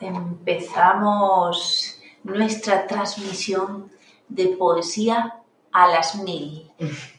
Empezamos 0.00 1.98
nuestra 2.22 2.86
transmisión 2.86 3.90
de 4.28 4.48
poesía 4.48 5.40
a 5.72 5.88
las 5.88 6.14
mil. 6.16 6.70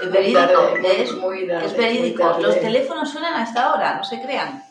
Es 0.00 0.10
verídico, 0.10 0.40
es, 0.82 1.10
es 1.62 1.76
verídico. 1.76 2.38
Los 2.40 2.58
teléfonos 2.58 3.10
suenan 3.10 3.34
hasta 3.34 3.66
ahora, 3.66 3.96
no 3.96 4.02
se 4.04 4.20
crean. 4.22 4.62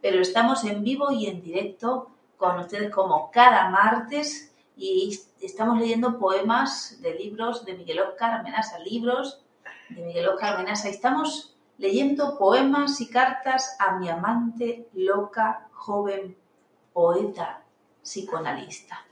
Pero 0.00 0.22
estamos 0.22 0.64
en 0.64 0.82
vivo 0.82 1.10
y 1.12 1.26
en 1.26 1.42
directo 1.42 2.08
con 2.38 2.58
ustedes 2.58 2.90
como 2.90 3.30
cada 3.30 3.68
martes 3.68 4.54
y 4.76 5.20
estamos 5.42 5.78
leyendo 5.78 6.18
poemas 6.18 6.96
de 7.02 7.14
libros 7.14 7.66
de 7.66 7.74
Miguel 7.74 8.00
Oscar 8.00 8.40
Amenaza, 8.40 8.78
libros 8.78 9.42
de 9.90 10.02
Miguel 10.02 10.28
Oscar 10.28 10.54
Amenaza. 10.54 10.88
Estamos 10.88 11.54
leyendo 11.80 12.36
poemas 12.36 13.00
y 13.00 13.08
cartas 13.08 13.74
a 13.78 13.96
mi 13.96 14.10
amante 14.10 14.90
loca, 14.92 15.70
joven, 15.72 16.36
poeta, 16.92 17.64
psicoanalista. 18.02 19.06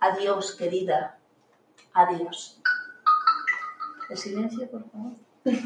Adiós, 0.00 0.54
querida. 0.54 1.18
Adiós. 1.92 2.62
El 4.08 4.16
silencio, 4.16 4.70
por 4.70 4.90
favor. 4.90 5.12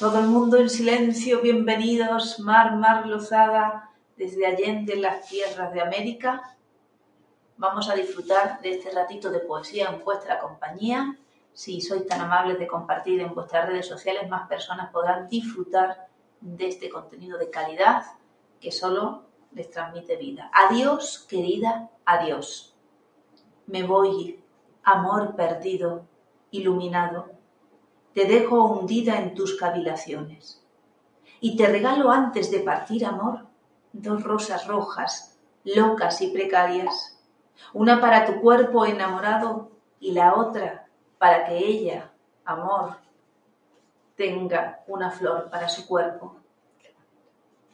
Todo 0.00 0.18
el 0.18 0.26
mundo 0.26 0.56
en 0.56 0.68
silencio, 0.68 1.40
bienvenidos, 1.40 2.40
Mar, 2.40 2.74
Mar 2.76 3.06
Lozada, 3.06 3.90
desde 4.16 4.44
Allende, 4.44 4.96
las 4.96 5.28
tierras 5.28 5.72
de 5.72 5.82
América. 5.82 6.56
Vamos 7.58 7.88
a 7.88 7.94
disfrutar 7.94 8.60
de 8.60 8.72
este 8.72 8.90
ratito 8.90 9.30
de 9.30 9.38
poesía 9.38 9.88
en 9.88 10.02
vuestra 10.04 10.40
compañía 10.40 11.16
si 11.52 11.80
sois 11.80 12.06
tan 12.06 12.20
amables 12.20 12.58
de 12.58 12.66
compartir 12.66 13.20
en 13.20 13.34
vuestras 13.34 13.66
redes 13.66 13.86
sociales, 13.86 14.28
más 14.28 14.48
personas 14.48 14.90
podrán 14.90 15.28
disfrutar 15.28 16.08
de 16.40 16.68
este 16.68 16.88
contenido 16.88 17.38
de 17.38 17.50
calidad 17.50 18.04
que 18.60 18.72
solo 18.72 19.24
les 19.52 19.70
transmite 19.70 20.16
vida. 20.16 20.50
Adiós, 20.52 21.26
querida, 21.28 21.90
adiós. 22.04 22.74
Me 23.66 23.82
voy, 23.82 24.42
amor 24.82 25.36
perdido, 25.36 26.06
iluminado. 26.50 27.30
Te 28.14 28.24
dejo 28.24 28.64
hundida 28.64 29.18
en 29.18 29.34
tus 29.34 29.56
cavilaciones. 29.56 30.64
Y 31.40 31.56
te 31.56 31.66
regalo 31.66 32.10
antes 32.10 32.50
de 32.50 32.60
partir, 32.60 33.04
amor, 33.04 33.46
dos 33.92 34.22
rosas 34.22 34.66
rojas, 34.66 35.38
locas 35.64 36.20
y 36.22 36.28
precarias. 36.28 37.20
Una 37.72 38.00
para 38.00 38.26
tu 38.26 38.40
cuerpo 38.40 38.86
enamorado 38.86 39.70
y 40.00 40.12
la 40.12 40.34
otra 40.34 40.81
para 41.22 41.44
que 41.44 41.56
ella, 41.56 42.10
amor, 42.44 42.96
tenga 44.16 44.82
una 44.88 45.08
flor 45.08 45.48
para 45.50 45.68
su 45.68 45.86
cuerpo. 45.86 46.34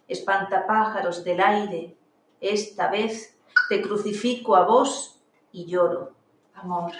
Espantapájaros 0.06 1.24
del 1.24 1.40
aire, 1.40 1.96
esta 2.42 2.90
vez 2.90 3.38
te 3.70 3.80
crucifico 3.80 4.54
a 4.54 4.66
vos 4.66 5.22
y 5.50 5.64
lloro, 5.64 6.12
amor. 6.56 6.92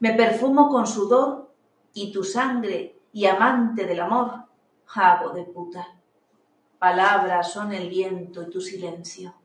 Me 0.00 0.12
perfumo 0.14 0.68
con 0.70 0.88
sudor 0.88 1.54
y 1.94 2.10
tu 2.10 2.24
sangre 2.24 2.98
y 3.12 3.26
amante 3.26 3.86
del 3.86 4.00
amor, 4.00 4.46
jabo 4.86 5.30
de 5.30 5.44
puta. 5.44 5.86
Palabras 6.80 7.52
son 7.52 7.72
el 7.72 7.88
viento 7.88 8.42
y 8.42 8.50
tu 8.50 8.60
silencio. 8.60 9.36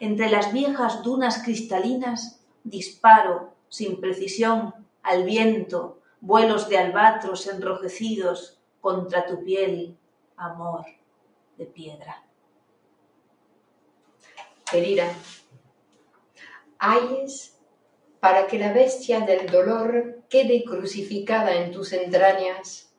Entre 0.00 0.30
las 0.30 0.54
viejas 0.54 1.02
dunas 1.02 1.42
cristalinas 1.42 2.40
disparo 2.64 3.52
sin 3.68 4.00
precisión 4.00 4.80
al 5.02 5.24
viento, 5.24 6.00
vuelos 6.20 6.68
de 6.68 6.78
albatros 6.78 7.46
enrojecidos 7.46 8.60
contra 8.80 9.26
tu 9.26 9.42
piel, 9.44 9.96
amor 10.36 10.84
de 11.56 11.66
piedra. 11.66 12.24
Querida, 14.70 15.12
ayes 16.78 17.58
para 18.20 18.46
que 18.46 18.58
la 18.58 18.72
bestia 18.72 19.20
del 19.20 19.50
dolor 19.50 20.22
quede 20.28 20.64
crucificada 20.64 21.54
en 21.56 21.72
tus 21.72 21.92
entrañas. 21.92 22.94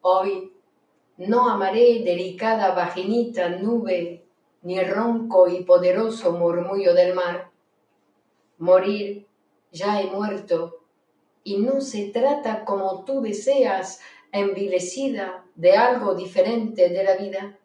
Hoy 0.00 0.52
no 1.16 1.50
amaré 1.50 2.02
delicada 2.04 2.74
vaginita 2.74 3.48
nube, 3.48 4.24
ni 4.62 4.80
ronco 4.82 5.48
y 5.48 5.62
poderoso 5.64 6.32
murmullo 6.32 6.94
del 6.94 7.14
mar. 7.14 7.50
Morir, 8.58 9.26
ya 9.70 10.00
he 10.00 10.06
muerto, 10.06 10.83
y 11.44 11.58
no 11.58 11.82
se 11.82 12.08
trata 12.08 12.64
como 12.64 13.04
tú 13.04 13.20
deseas, 13.20 14.00
envilecida 14.32 15.44
de 15.54 15.76
algo 15.76 16.14
diferente 16.14 16.88
de 16.88 17.04
la 17.04 17.16
vida. 17.16 17.58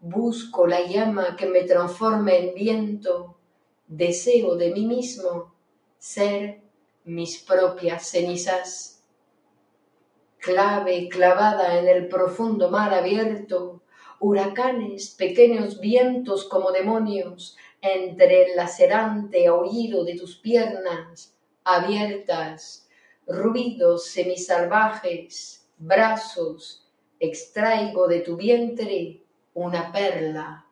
Busco 0.00 0.66
la 0.66 0.82
llama 0.82 1.34
que 1.34 1.46
me 1.46 1.64
transforme 1.64 2.38
en 2.38 2.54
viento, 2.54 3.38
deseo 3.88 4.54
de 4.56 4.70
mí 4.70 4.86
mismo 4.86 5.54
ser 5.98 6.60
mis 7.04 7.38
propias 7.38 8.06
cenizas. 8.08 9.02
Clave 10.38 11.08
clavada 11.08 11.78
en 11.78 11.88
el 11.88 12.06
profundo 12.06 12.70
mar 12.70 12.94
abierto, 12.94 13.82
huracanes, 14.20 15.10
pequeños 15.10 15.80
vientos 15.80 16.44
como 16.44 16.70
demonios, 16.70 17.56
entre 17.80 18.44
el 18.44 18.56
lacerante 18.56 19.46
aullido 19.46 20.04
de 20.04 20.16
tus 20.16 20.36
piernas 20.36 21.34
abiertas 21.64 22.89
ruidos 23.26 24.06
semisalvajes, 24.06 25.68
brazos, 25.78 26.88
extraigo 27.18 28.08
de 28.08 28.20
tu 28.20 28.36
vientre 28.36 29.22
una 29.54 29.92
perla. 29.92 30.66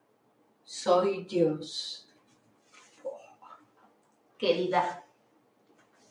Soy 0.64 1.24
Dios. 1.24 2.08
Querida, 4.38 5.04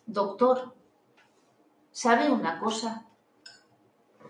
doctor, 0.06 0.74
¿sabe 1.92 2.30
una 2.30 2.60
cosa? 2.60 3.06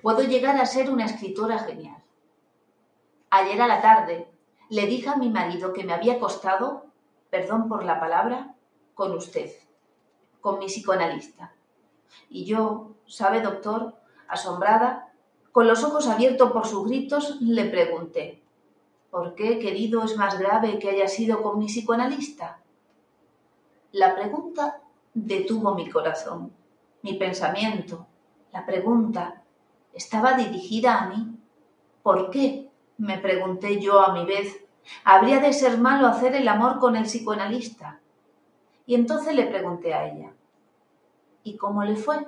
Puedo 0.02 0.22
llegar 0.22 0.58
a 0.58 0.66
ser 0.66 0.92
una 0.92 1.06
escritora 1.06 1.60
genial. 1.60 2.04
Ayer 3.30 3.62
a 3.62 3.68
la 3.68 3.82
tarde 3.82 4.28
le 4.70 4.86
dije 4.86 5.10
a 5.10 5.18
mi 5.18 5.30
marido 5.30 5.74
que 5.74 5.84
me 5.84 5.94
había 5.94 6.14
acostado, 6.14 6.86
perdón 7.30 7.68
por 7.68 7.84
la 7.84 8.00
palabra, 8.00 8.56
con 8.94 9.14
usted, 9.14 9.52
con 10.40 10.60
mi 10.60 10.68
psicoanalista. 10.68 11.57
Y 12.30 12.46
yo, 12.46 12.96
¿sabe, 13.06 13.42
doctor? 13.42 13.96
Asombrada, 14.28 15.14
con 15.52 15.68
los 15.68 15.84
ojos 15.84 16.08
abiertos 16.08 16.52
por 16.52 16.68
sus 16.68 16.88
gritos, 16.88 17.42
le 17.42 17.66
pregunté, 17.66 18.44
¿por 19.10 19.36
qué, 19.36 19.60
querido, 19.60 20.04
es 20.04 20.18
más 20.18 20.38
grave 20.38 20.80
que 20.80 20.90
haya 20.90 21.08
sido 21.08 21.42
con 21.42 21.58
mi 21.60 21.68
psicoanalista? 21.68 22.60
La 23.92 24.16
pregunta 24.16 24.82
detuvo 25.14 25.74
mi 25.74 25.90
corazón, 25.90 26.52
mi 27.02 27.14
pensamiento. 27.14 28.06
La 28.52 28.66
pregunta 28.66 29.44
estaba 29.94 30.34
dirigida 30.34 31.02
a 31.02 31.10
mí. 31.10 31.38
¿Por 32.04 32.30
qué? 32.30 32.68
me 32.98 33.18
pregunté 33.20 33.80
yo 33.80 34.02
a 34.02 34.14
mi 34.14 34.26
vez. 34.26 34.66
¿Habría 35.04 35.40
de 35.40 35.54
ser 35.54 35.78
malo 35.78 36.08
hacer 36.08 36.36
el 36.36 36.48
amor 36.48 36.80
con 36.80 36.96
el 36.96 37.04
psicoanalista? 37.04 38.00
Y 38.86 38.96
entonces 38.96 39.36
le 39.36 39.46
pregunté 39.46 39.94
a 39.94 40.08
ella, 40.08 40.32
¿Y 41.48 41.56
cómo 41.56 41.82
le 41.82 41.96
fue? 41.96 42.28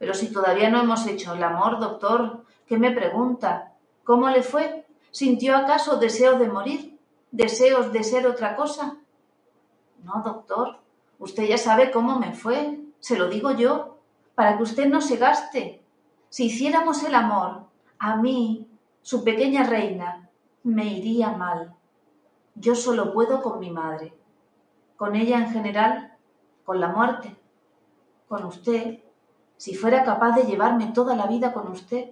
Pero 0.00 0.12
si 0.12 0.32
todavía 0.32 0.70
no 0.70 0.80
hemos 0.80 1.06
hecho 1.06 1.34
el 1.34 1.42
amor, 1.44 1.78
doctor, 1.78 2.44
¿qué 2.66 2.76
me 2.76 2.90
pregunta? 2.90 3.74
¿Cómo 4.02 4.28
le 4.28 4.42
fue? 4.42 4.86
¿Sintió 5.12 5.56
acaso 5.56 5.98
deseos 5.98 6.40
de 6.40 6.48
morir? 6.48 6.98
¿Deseos 7.30 7.92
de 7.92 8.02
ser 8.02 8.26
otra 8.26 8.56
cosa? 8.56 8.96
No, 10.02 10.20
doctor, 10.24 10.80
usted 11.20 11.44
ya 11.44 11.58
sabe 11.58 11.92
cómo 11.92 12.18
me 12.18 12.32
fue, 12.32 12.80
se 12.98 13.16
lo 13.16 13.28
digo 13.28 13.52
yo, 13.52 13.98
para 14.34 14.56
que 14.56 14.64
usted 14.64 14.88
no 14.88 15.00
se 15.00 15.16
gaste. 15.16 15.80
Si 16.28 16.46
hiciéramos 16.46 17.04
el 17.04 17.14
amor, 17.14 17.66
a 18.00 18.16
mí, 18.16 18.66
su 19.00 19.22
pequeña 19.22 19.62
reina, 19.62 20.28
me 20.64 20.86
iría 20.86 21.30
mal. 21.30 21.72
Yo 22.56 22.74
solo 22.74 23.12
puedo 23.12 23.42
con 23.42 23.60
mi 23.60 23.70
madre. 23.70 24.12
Con 24.96 25.14
ella 25.14 25.38
en 25.38 25.52
general, 25.52 26.16
con 26.64 26.80
la 26.80 26.88
muerte 26.88 27.36
con 28.28 28.44
usted, 28.44 29.00
si 29.56 29.74
fuera 29.74 30.04
capaz 30.04 30.36
de 30.36 30.44
llevarme 30.44 30.92
toda 30.94 31.16
la 31.16 31.26
vida 31.26 31.52
con 31.52 31.68
usted. 31.68 32.10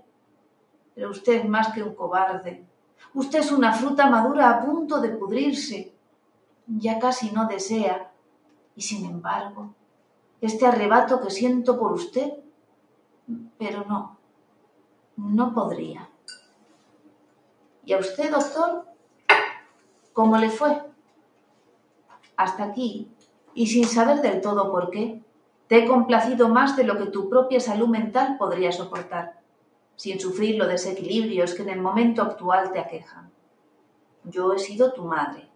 Pero 0.94 1.10
usted 1.10 1.40
es 1.40 1.48
más 1.48 1.72
que 1.72 1.82
un 1.82 1.94
cobarde. 1.94 2.66
Usted 3.14 3.40
es 3.40 3.52
una 3.52 3.72
fruta 3.72 4.08
madura 4.08 4.50
a 4.50 4.64
punto 4.64 5.00
de 5.00 5.10
pudrirse. 5.10 5.94
Ya 6.66 6.98
casi 6.98 7.30
no 7.30 7.46
desea. 7.46 8.10
Y 8.74 8.82
sin 8.82 9.04
embargo, 9.04 9.74
este 10.40 10.66
arrebato 10.66 11.20
que 11.20 11.30
siento 11.30 11.78
por 11.78 11.92
usted, 11.92 12.32
pero 13.58 13.84
no, 13.84 14.18
no 15.16 15.54
podría. 15.54 16.08
¿Y 17.84 17.92
a 17.92 17.98
usted, 17.98 18.30
doctor? 18.30 18.86
¿Cómo 20.12 20.36
le 20.38 20.50
fue? 20.50 20.82
Hasta 22.36 22.64
aquí, 22.64 23.08
y 23.54 23.66
sin 23.68 23.86
saber 23.86 24.20
del 24.20 24.40
todo 24.40 24.70
por 24.70 24.90
qué, 24.90 25.22
te 25.68 25.78
he 25.78 25.86
complacido 25.86 26.48
más 26.48 26.76
de 26.76 26.84
lo 26.84 26.96
que 26.96 27.06
tu 27.06 27.28
propia 27.28 27.60
salud 27.60 27.88
mental 27.88 28.36
podría 28.38 28.70
soportar, 28.70 29.40
sin 29.96 30.20
sufrir 30.20 30.56
los 30.56 30.68
desequilibrios 30.68 31.54
que 31.54 31.62
en 31.62 31.70
el 31.70 31.80
momento 31.80 32.22
actual 32.22 32.72
te 32.72 32.78
aquejan. 32.78 33.30
Yo 34.24 34.52
he 34.52 34.58
sido 34.58 34.92
tu 34.92 35.04
madre, 35.04 35.48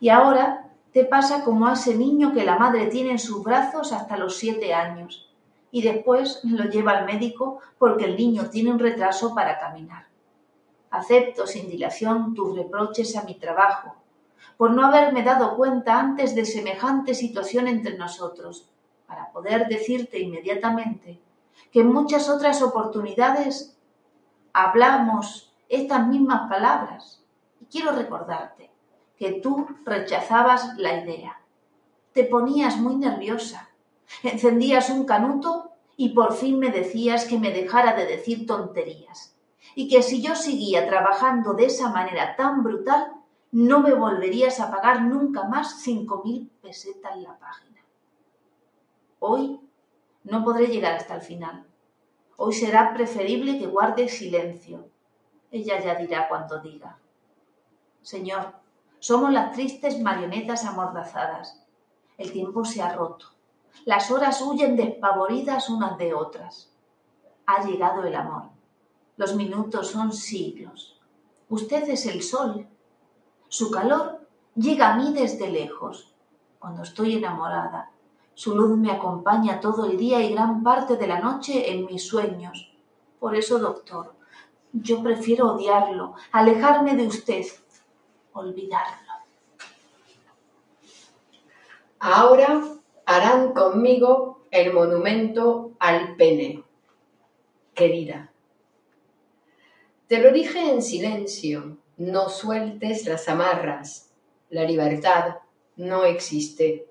y 0.00 0.10
ahora 0.10 0.70
te 0.92 1.04
pasa 1.04 1.44
como 1.44 1.66
a 1.66 1.72
ese 1.72 1.96
niño 1.96 2.32
que 2.32 2.44
la 2.44 2.58
madre 2.58 2.86
tiene 2.86 3.12
en 3.12 3.18
sus 3.18 3.42
brazos 3.42 3.92
hasta 3.92 4.16
los 4.16 4.36
siete 4.36 4.74
años, 4.74 5.28
y 5.70 5.82
después 5.82 6.40
lo 6.44 6.64
lleva 6.64 6.92
al 6.92 7.04
médico 7.04 7.60
porque 7.78 8.04
el 8.04 8.16
niño 8.16 8.48
tiene 8.50 8.70
un 8.70 8.78
retraso 8.78 9.34
para 9.34 9.58
caminar. 9.58 10.06
Acepto 10.90 11.46
sin 11.46 11.68
dilación 11.68 12.34
tus 12.34 12.56
reproches 12.56 13.16
a 13.16 13.24
mi 13.24 13.34
trabajo, 13.34 13.94
por 14.56 14.70
no 14.70 14.86
haberme 14.86 15.22
dado 15.22 15.56
cuenta 15.56 15.98
antes 15.98 16.34
de 16.34 16.44
semejante 16.44 17.14
situación 17.14 17.68
entre 17.68 17.98
nosotros, 17.98 18.70
para 19.08 19.32
poder 19.32 19.66
decirte 19.66 20.20
inmediatamente 20.20 21.18
que 21.72 21.80
en 21.80 21.92
muchas 21.92 22.28
otras 22.28 22.62
oportunidades 22.62 23.76
hablamos 24.52 25.52
estas 25.68 26.06
mismas 26.06 26.48
palabras. 26.48 27.24
Y 27.60 27.64
quiero 27.64 27.92
recordarte 27.92 28.70
que 29.16 29.32
tú 29.32 29.66
rechazabas 29.84 30.76
la 30.76 31.02
idea. 31.02 31.40
Te 32.12 32.24
ponías 32.24 32.76
muy 32.76 32.96
nerviosa, 32.96 33.70
encendías 34.22 34.90
un 34.90 35.04
canuto 35.04 35.72
y 35.96 36.10
por 36.10 36.34
fin 36.34 36.58
me 36.58 36.70
decías 36.70 37.24
que 37.24 37.38
me 37.38 37.50
dejara 37.50 37.94
de 37.94 38.06
decir 38.06 38.46
tonterías 38.46 39.34
y 39.74 39.88
que 39.88 40.02
si 40.02 40.22
yo 40.22 40.34
seguía 40.34 40.86
trabajando 40.86 41.54
de 41.54 41.66
esa 41.66 41.90
manera 41.90 42.36
tan 42.36 42.62
brutal, 42.62 43.12
no 43.50 43.80
me 43.80 43.94
volverías 43.94 44.60
a 44.60 44.70
pagar 44.70 45.02
nunca 45.02 45.44
más 45.44 45.80
cinco 45.80 46.22
mil 46.24 46.50
pesetas 46.60 47.16
la 47.16 47.38
página. 47.38 47.67
Hoy 49.20 49.60
no 50.24 50.44
podré 50.44 50.66
llegar 50.66 50.94
hasta 50.94 51.14
el 51.14 51.22
final. 51.22 51.66
Hoy 52.36 52.54
será 52.54 52.94
preferible 52.94 53.58
que 53.58 53.66
guarde 53.66 54.08
silencio. 54.08 54.88
Ella 55.50 55.80
ya 55.80 55.94
dirá 55.94 56.28
cuando 56.28 56.60
diga. 56.60 56.98
Señor, 58.02 58.54
somos 58.98 59.32
las 59.32 59.52
tristes 59.52 60.00
marionetas 60.00 60.64
amordazadas. 60.64 61.64
El 62.16 62.32
tiempo 62.32 62.64
se 62.64 62.82
ha 62.82 62.94
roto. 62.94 63.26
Las 63.84 64.10
horas 64.10 64.40
huyen 64.42 64.76
despavoridas 64.76 65.68
unas 65.70 65.98
de 65.98 66.14
otras. 66.14 66.72
Ha 67.46 67.64
llegado 67.64 68.04
el 68.04 68.14
amor. 68.14 68.44
Los 69.16 69.34
minutos 69.34 69.88
son 69.88 70.12
siglos. 70.12 71.00
Usted 71.48 71.88
es 71.88 72.06
el 72.06 72.22
sol 72.22 72.68
su 73.50 73.70
calor 73.70 74.28
llega 74.54 74.92
a 74.92 74.96
mí 74.96 75.14
desde 75.14 75.50
lejos, 75.50 76.14
cuando 76.58 76.82
estoy 76.82 77.14
enamorada. 77.14 77.90
Su 78.38 78.54
luz 78.54 78.78
me 78.78 78.92
acompaña 78.92 79.58
todo 79.58 79.90
el 79.90 79.96
día 79.96 80.20
y 80.20 80.32
gran 80.32 80.62
parte 80.62 80.96
de 80.96 81.08
la 81.08 81.18
noche 81.18 81.72
en 81.72 81.86
mis 81.86 82.06
sueños. 82.06 82.72
Por 83.18 83.34
eso, 83.34 83.58
doctor, 83.58 84.14
yo 84.72 85.02
prefiero 85.02 85.54
odiarlo, 85.54 86.14
alejarme 86.30 86.94
de 86.94 87.08
usted, 87.08 87.44
olvidarlo. 88.32 89.12
Ahora 91.98 92.62
harán 93.06 93.54
conmigo 93.54 94.44
el 94.52 94.72
monumento 94.72 95.72
al 95.80 96.14
pene. 96.14 96.62
Querida, 97.74 98.30
te 100.06 100.20
lo 100.20 100.30
dije 100.30 100.60
en 100.60 100.80
silencio, 100.80 101.78
no 101.96 102.28
sueltes 102.28 103.04
las 103.04 103.28
amarras. 103.28 104.12
La 104.48 104.62
libertad 104.62 105.38
no 105.74 106.04
existe. 106.04 106.86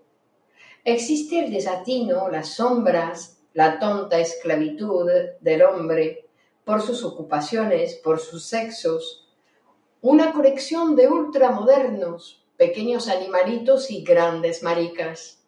Existe 0.89 1.39
el 1.39 1.51
desatino, 1.51 2.29
las 2.29 2.55
sombras, 2.55 3.41
la 3.53 3.77
tonta 3.77 4.21
esclavitud 4.21 5.05
del 5.41 5.63
hombre 5.63 6.29
por 6.63 6.81
sus 6.81 7.03
ocupaciones, 7.03 7.95
por 7.95 8.21
sus 8.21 8.45
sexos, 8.45 9.27
una 9.99 10.31
colección 10.31 10.95
de 10.95 11.09
ultramodernos, 11.09 12.41
pequeños 12.55 13.09
animalitos 13.09 13.91
y 13.91 14.01
grandes 14.05 14.63
maricas. 14.63 15.43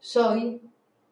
Soy, 0.00 0.62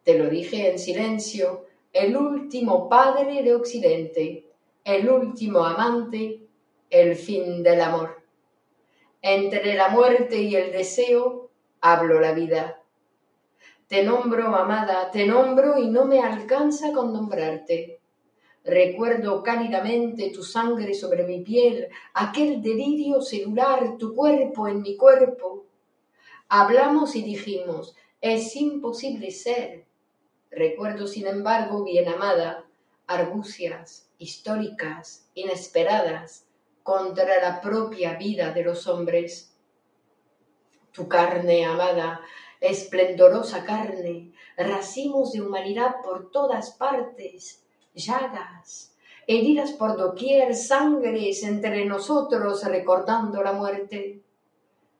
te 0.04 0.18
lo 0.18 0.30
dije 0.30 0.70
en 0.70 0.78
silencio, 0.78 1.66
el 1.92 2.16
último 2.16 2.88
padre 2.88 3.42
de 3.42 3.54
Occidente, 3.54 4.46
el 4.84 5.10
último 5.10 5.66
amante 5.66 6.48
el 6.88 7.14
fin 7.14 7.62
del 7.62 7.82
amor. 7.82 8.22
Entre 9.20 9.74
la 9.74 9.90
muerte 9.90 10.40
y 10.40 10.56
el 10.56 10.72
deseo 10.72 11.50
hablo 11.82 12.20
la 12.20 12.32
vida. 12.32 12.79
Te 13.90 14.04
nombro, 14.04 14.54
amada, 14.54 15.10
te 15.10 15.26
nombro 15.26 15.76
y 15.76 15.88
no 15.88 16.04
me 16.04 16.20
alcanza 16.20 16.92
con 16.92 17.12
nombrarte. 17.12 17.98
Recuerdo 18.62 19.42
cálidamente 19.42 20.30
tu 20.30 20.44
sangre 20.44 20.94
sobre 20.94 21.24
mi 21.24 21.40
piel, 21.40 21.88
aquel 22.14 22.62
delirio 22.62 23.20
celular, 23.20 23.96
tu 23.98 24.14
cuerpo 24.14 24.68
en 24.68 24.82
mi 24.82 24.96
cuerpo. 24.96 25.64
Hablamos 26.48 27.16
y 27.16 27.22
dijimos, 27.22 27.96
es 28.20 28.54
imposible 28.54 29.32
ser. 29.32 29.86
Recuerdo, 30.52 31.08
sin 31.08 31.26
embargo, 31.26 31.82
bien 31.82 32.08
amada, 32.08 32.66
argucias 33.08 34.08
históricas, 34.18 35.28
inesperadas, 35.34 36.46
contra 36.84 37.40
la 37.42 37.60
propia 37.60 38.14
vida 38.14 38.52
de 38.52 38.62
los 38.62 38.86
hombres. 38.86 39.52
Tu 40.92 41.08
carne 41.08 41.64
amada, 41.66 42.20
esplendorosa 42.60 43.64
carne, 43.64 44.32
racimos 44.56 45.32
de 45.32 45.40
humanidad 45.40 45.96
por 46.02 46.30
todas 46.30 46.72
partes, 46.72 47.64
llagas, 47.94 48.94
heridas 49.26 49.72
por 49.72 49.96
doquier, 49.96 50.54
sangres 50.54 51.42
entre 51.42 51.84
nosotros 51.86 52.64
recordando 52.64 53.42
la 53.42 53.52
muerte. 53.52 54.22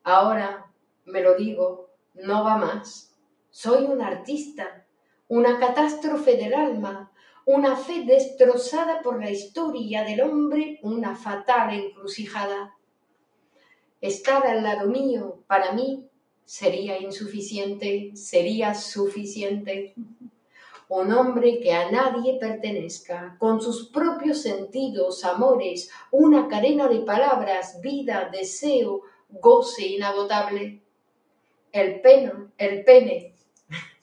Ahora, 0.05 0.73
me 1.05 1.21
lo 1.21 1.37
digo, 1.37 1.91
no 2.15 2.45
va 2.45 2.57
más. 2.57 3.15
Soy 3.51 3.85
un 3.85 4.01
artista, 4.01 4.87
una 5.29 5.59
catástrofe 5.59 6.37
del 6.37 6.55
alma, 6.55 7.13
una 7.45 7.77
fe 7.77 8.05
destrozada 8.05 9.03
por 9.03 9.21
la 9.21 9.31
historia 9.31 10.05
del 10.05 10.21
hombre, 10.21 10.79
una 10.83 11.17
fatal 11.17 11.73
encrucijada. 11.75 12.77
Estar 14.01 14.47
al 14.47 14.63
lado 14.63 14.89
mío, 14.89 15.43
para 15.47 15.73
mí, 15.73 16.10
sería 16.51 17.01
insuficiente, 17.01 18.11
sería 18.17 18.75
suficiente. 18.75 19.95
Un 20.89 21.13
hombre 21.13 21.61
que 21.61 21.73
a 21.73 21.93
nadie 21.93 22.41
pertenezca, 22.41 23.37
con 23.39 23.61
sus 23.61 23.89
propios 23.91 24.43
sentidos, 24.43 25.25
amores, 25.25 25.93
una 26.11 26.49
cadena 26.49 26.89
de 26.89 27.03
palabras, 27.03 27.81
vida, 27.81 28.31
deseo, 28.33 29.03
goce 29.29 29.87
inagotable. 29.87 30.83
El 31.71 32.01
peno, 32.01 32.51
el 32.59 32.83
pene, 32.83 33.37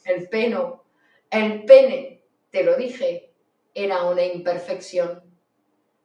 el 0.05 0.29
peno, 0.29 0.85
el 1.29 1.65
pene, 1.65 2.23
te 2.49 2.63
lo 2.63 2.77
dije, 2.77 3.33
era 3.73 4.05
una 4.05 4.23
imperfección. 4.23 5.21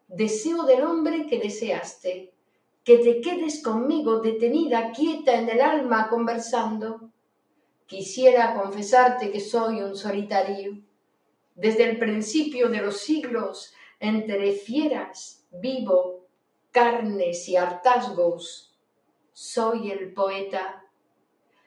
Deseo 0.09 0.65
del 0.65 0.83
hombre 0.83 1.29
que 1.29 1.39
deseaste, 1.39 2.32
que 2.85 2.99
te 2.99 3.21
quedes 3.21 3.63
conmigo 3.63 4.21
detenida, 4.21 4.91
quieta 4.93 5.35
en 5.35 5.49
el 5.49 5.61
alma, 5.61 6.09
conversando. 6.09 7.11
Quisiera 7.87 8.55
confesarte 8.61 9.31
que 9.31 9.41
soy 9.41 9.83
un 9.83 9.97
solitario. 9.97 10.79
Desde 11.55 11.85
el 11.85 11.99
principio 11.99 12.69
de 12.69 12.81
los 12.81 12.99
siglos, 12.99 13.73
entre 14.01 14.53
fieras, 14.53 15.47
vivo, 15.53 16.27
carnes 16.73 17.49
y 17.49 17.57
hartazgos, 17.57 18.77
soy 19.33 19.91
el 19.93 20.13
poeta. 20.13 20.85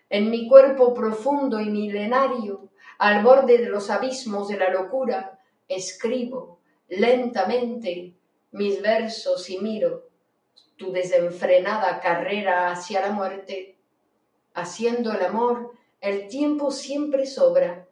En 0.09 0.29
mi 0.29 0.47
cuerpo 0.49 0.93
profundo 0.93 1.61
y 1.61 1.69
milenario, 1.69 2.69
al 2.97 3.23
borde 3.23 3.57
de 3.57 3.69
los 3.69 3.89
abismos 3.89 4.49
de 4.49 4.57
la 4.57 4.69
locura, 4.69 5.39
escribo 5.67 6.59
lentamente 6.89 8.15
mis 8.51 8.81
versos 8.81 9.49
y 9.49 9.59
miro 9.59 10.14
tu 10.77 10.91
desenfrenada 10.91 11.99
carrera 11.99 12.71
hacia 12.71 13.01
la 13.01 13.11
muerte. 13.11 13.77
Haciendo 14.53 15.11
el 15.11 15.23
amor, 15.25 15.73
el 16.01 16.27
tiempo 16.27 16.71
siempre 16.71 17.25
sobra. 17.25 17.87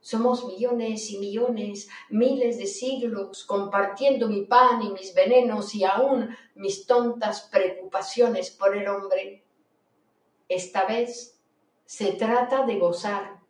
Somos 0.00 0.46
millones 0.46 1.10
y 1.10 1.18
millones, 1.18 1.88
miles 2.08 2.58
de 2.58 2.66
siglos, 2.66 3.44
compartiendo 3.44 4.28
mi 4.28 4.42
pan 4.42 4.80
y 4.82 4.90
mis 4.92 5.12
venenos 5.12 5.74
y 5.74 5.84
aún 5.84 6.36
mis 6.54 6.86
tontas 6.86 7.48
preocupaciones 7.50 8.50
por 8.50 8.76
el 8.76 8.86
hombre. 8.88 9.44
Esta 10.48 10.86
vez 10.86 11.38
se 11.84 12.12
trata 12.12 12.64
de 12.64 12.78
gozar, 12.78 13.40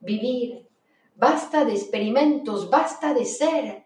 vivir. 0.00 0.66
Basta 1.14 1.64
de 1.64 1.72
experimentos, 1.72 2.70
basta 2.70 3.12
de 3.12 3.26
ser. 3.26 3.84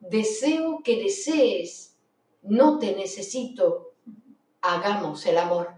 Deseo 0.00 0.80
que 0.84 1.02
desees. 1.02 1.96
No 2.42 2.78
te 2.78 2.94
necesito. 2.94 3.87
Hagamos 4.70 5.24
el 5.24 5.38
amor. 5.38 5.70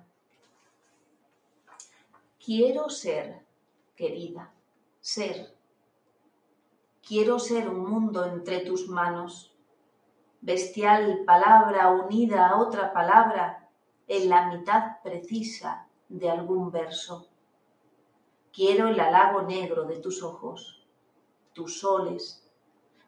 Quiero 2.44 2.90
ser, 2.90 3.46
querida, 3.94 4.52
ser 5.00 5.54
Quiero 7.06 7.38
ser 7.38 7.68
un 7.68 7.88
mundo 7.88 8.24
entre 8.24 8.62
tus 8.62 8.88
manos. 8.88 9.54
Bestial 10.40 11.22
palabra 11.24 11.88
unida 11.92 12.48
a 12.48 12.60
otra 12.60 12.92
palabra 12.92 13.68
en 14.08 14.28
la 14.28 14.48
mitad 14.50 15.00
precisa 15.04 15.86
de 16.08 16.28
algún 16.28 16.72
verso. 16.72 17.28
Quiero 18.52 18.88
el 18.88 18.98
halago 18.98 19.42
negro 19.42 19.84
de 19.84 20.00
tus 20.00 20.20
ojos, 20.24 20.84
tus 21.52 21.78
soles, 21.78 22.44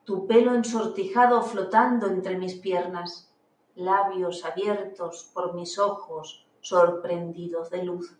tu 0.04 0.28
pelo 0.28 0.54
ensortijado 0.54 1.42
flotando 1.42 2.06
entre 2.06 2.38
mis 2.38 2.54
piernas, 2.54 3.31
labios 3.74 4.44
abiertos 4.44 5.30
por 5.32 5.54
mis 5.54 5.78
ojos 5.78 6.46
sorprendidos 6.60 7.70
de 7.70 7.84
luz. 7.84 8.16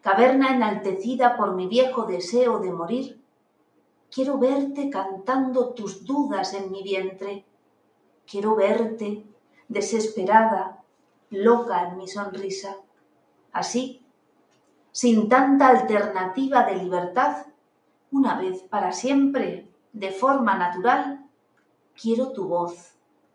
Caverna 0.00 0.54
enaltecida 0.54 1.36
por 1.36 1.54
mi 1.54 1.66
viejo 1.66 2.04
deseo 2.04 2.58
de 2.58 2.72
morir, 2.72 3.22
Quiero 4.14 4.36
verte 4.36 4.90
cantando 4.90 5.70
tus 5.70 6.04
dudas 6.04 6.52
en 6.52 6.70
mi 6.70 6.82
vientre. 6.82 7.46
Quiero 8.30 8.54
verte 8.54 9.24
desesperada, 9.68 10.84
loca 11.30 11.88
en 11.88 11.96
mi 11.96 12.06
sonrisa. 12.06 12.76
Así, 13.52 14.04
sin 14.90 15.30
tanta 15.30 15.68
alternativa 15.68 16.64
de 16.64 16.76
libertad, 16.76 17.46
una 18.10 18.38
vez 18.38 18.62
para 18.64 18.92
siempre, 18.92 19.66
de 19.94 20.10
forma 20.10 20.58
natural, 20.58 21.26
quiero 21.98 22.32
tu 22.32 22.46
voz 22.46 22.92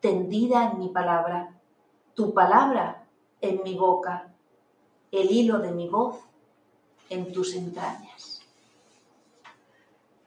tendida 0.08 0.72
en 0.72 0.80
mi 0.80 0.88
palabra, 0.88 1.54
tu 2.16 2.34
palabra 2.34 3.06
en 3.42 3.62
mi 3.64 3.76
boca, 3.76 4.34
el 5.12 5.30
hilo 5.30 5.60
de 5.60 5.72
mi 5.74 5.90
voz 5.90 6.16
en 7.10 7.34
tus 7.34 7.54
entrañas. 7.54 8.42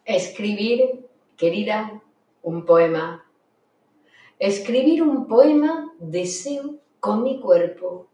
Escribir, 0.04 1.08
querida, 1.38 2.02
un 2.42 2.66
poema. 2.66 3.24
Escribir 4.38 5.02
un 5.02 5.26
poema 5.26 5.94
deseo 5.98 6.74
con 7.00 7.22
mi 7.22 7.40
cuerpo. 7.40 8.08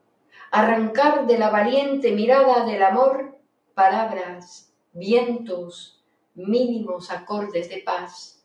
Arrancar 0.52 1.26
de 1.26 1.36
la 1.36 1.50
valiente 1.50 2.12
mirada 2.12 2.64
del 2.64 2.84
amor 2.84 3.36
palabras, 3.74 4.72
vientos, 4.92 6.00
mínimos 6.36 7.10
acordes 7.10 7.68
de 7.68 7.78
paz. 7.78 8.35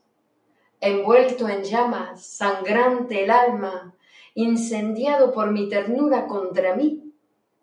Envuelto 0.84 1.48
en 1.48 1.64
llamas, 1.64 2.26
sangrante 2.26 3.24
el 3.24 3.30
alma, 3.30 3.96
incendiado 4.34 5.32
por 5.32 5.52
mi 5.52 5.70
ternura 5.70 6.26
contra 6.26 6.76
mí, 6.76 7.14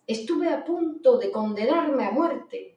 estuve 0.07 0.49
a 0.49 0.65
punto 0.65 1.19
de 1.19 1.33
condenarme 1.33 2.07
a 2.07 2.13
muerte. 2.13 2.77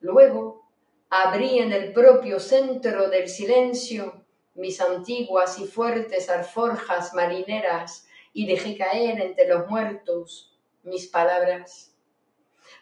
Luego, 0.00 0.66
abrí 1.10 1.60
en 1.60 1.72
el 1.72 1.92
propio 1.92 2.40
centro 2.40 3.08
del 3.08 3.28
silencio 3.28 4.24
mis 4.56 4.80
antiguas 4.80 5.60
y 5.60 5.66
fuertes 5.66 6.28
alforjas 6.28 7.14
marineras 7.14 8.08
y 8.32 8.46
dejé 8.46 8.76
caer 8.76 9.20
entre 9.20 9.46
los 9.46 9.68
muertos 9.68 10.58
mis 10.82 11.06
palabras. 11.06 11.95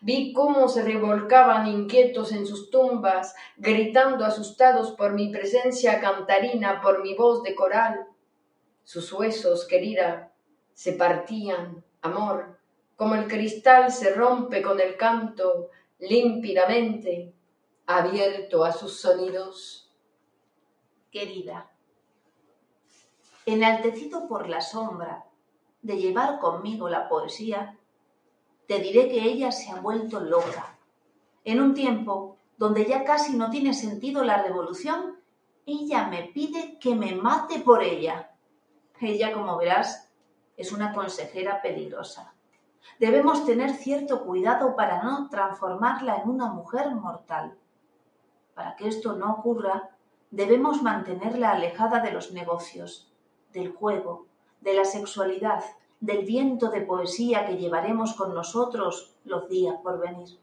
Vi 0.06 0.34
cómo 0.34 0.68
se 0.68 0.82
revolcaban 0.82 1.66
inquietos 1.66 2.30
en 2.32 2.46
sus 2.46 2.68
tumbas, 2.68 3.34
gritando 3.56 4.26
asustados 4.26 4.92
por 4.92 5.14
mi 5.14 5.32
presencia 5.32 5.98
cantarina, 5.98 6.82
por 6.82 7.02
mi 7.02 7.14
voz 7.14 7.42
de 7.42 7.54
coral. 7.54 8.06
Sus 8.82 9.10
huesos, 9.14 9.66
querida, 9.66 10.30
se 10.74 10.92
partían, 10.92 11.82
amor, 12.02 12.58
como 12.96 13.14
el 13.14 13.26
cristal 13.28 13.90
se 13.90 14.12
rompe 14.12 14.60
con 14.60 14.78
el 14.78 14.98
canto, 14.98 15.70
límpidamente, 15.98 17.32
abierto 17.86 18.62
a 18.62 18.72
sus 18.72 19.00
sonidos. 19.00 19.90
Querida, 21.10 21.70
enaltecido 23.46 24.28
por 24.28 24.50
la 24.50 24.60
sombra 24.60 25.24
de 25.80 25.96
llevar 25.96 26.40
conmigo 26.40 26.90
la 26.90 27.08
poesía, 27.08 27.78
te 28.66 28.78
diré 28.78 29.08
que 29.08 29.22
ella 29.22 29.52
se 29.52 29.70
ha 29.70 29.80
vuelto 29.80 30.20
loca. 30.20 30.78
En 31.44 31.60
un 31.60 31.74
tiempo 31.74 32.38
donde 32.56 32.86
ya 32.86 33.04
casi 33.04 33.36
no 33.36 33.50
tiene 33.50 33.74
sentido 33.74 34.24
la 34.24 34.42
revolución, 34.42 35.20
ella 35.66 36.08
me 36.08 36.24
pide 36.24 36.78
que 36.78 36.94
me 36.94 37.14
mate 37.14 37.60
por 37.60 37.82
ella. 37.82 38.30
Ella, 39.00 39.32
como 39.32 39.56
verás, 39.56 40.10
es 40.56 40.72
una 40.72 40.92
consejera 40.92 41.60
peligrosa. 41.62 42.34
Debemos 42.98 43.44
tener 43.44 43.74
cierto 43.74 44.24
cuidado 44.24 44.76
para 44.76 45.02
no 45.02 45.28
transformarla 45.28 46.16
en 46.18 46.28
una 46.28 46.46
mujer 46.46 46.90
mortal. 46.94 47.56
Para 48.54 48.76
que 48.76 48.88
esto 48.88 49.14
no 49.14 49.32
ocurra, 49.32 49.90
debemos 50.30 50.82
mantenerla 50.82 51.52
alejada 51.52 52.00
de 52.00 52.12
los 52.12 52.32
negocios, 52.32 53.12
del 53.52 53.72
juego, 53.72 54.26
de 54.60 54.74
la 54.74 54.84
sexualidad, 54.84 55.64
del 56.04 56.24
viento 56.26 56.70
de 56.70 56.82
poesía 56.82 57.46
que 57.46 57.56
llevaremos 57.56 58.12
con 58.12 58.34
nosotros 58.34 59.14
los 59.24 59.48
días 59.48 59.76
por 59.82 59.98
venir. 59.98 60.38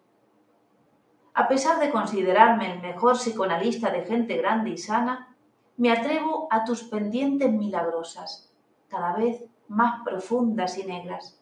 A 1.36 1.48
pesar 1.48 1.80
de 1.80 1.92
considerarme 1.92 2.74
el 2.74 2.82
mejor 2.82 3.14
psicoanalista 3.16 3.92
de 3.92 4.04
gente 4.04 4.38
grande 4.38 4.72
y 4.72 4.78
sana, 4.78 5.36
me 5.78 5.92
atrevo 5.92 6.48
a 6.50 6.64
tus 6.64 6.84
pendientes 6.84 7.52
milagrosas, 7.52 8.52
cada 8.88 9.14
vez 9.14 9.46
más 9.68 10.04
profundas 10.04 10.78
y 10.80 10.84
negras. 10.84 11.40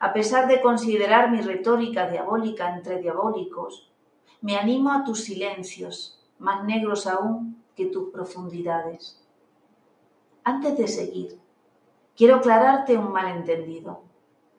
A 0.00 0.14
pesar 0.14 0.48
de 0.48 0.62
considerar 0.62 1.30
mi 1.30 1.42
retórica 1.42 2.08
diabólica 2.08 2.74
entre 2.74 2.98
diabólicos, 2.98 3.92
me 4.40 4.56
animo 4.56 4.90
a 4.90 5.04
tus 5.04 5.24
silencios, 5.24 6.18
más 6.38 6.64
negros 6.64 7.06
aún 7.06 7.62
que 7.76 7.86
tus 7.86 8.10
profundidades. 8.10 9.22
Antes 10.42 10.76
de 10.78 10.88
seguir, 10.88 11.38
quiero 12.16 12.36
aclararte 12.36 12.96
un 12.96 13.12
malentendido. 13.12 14.02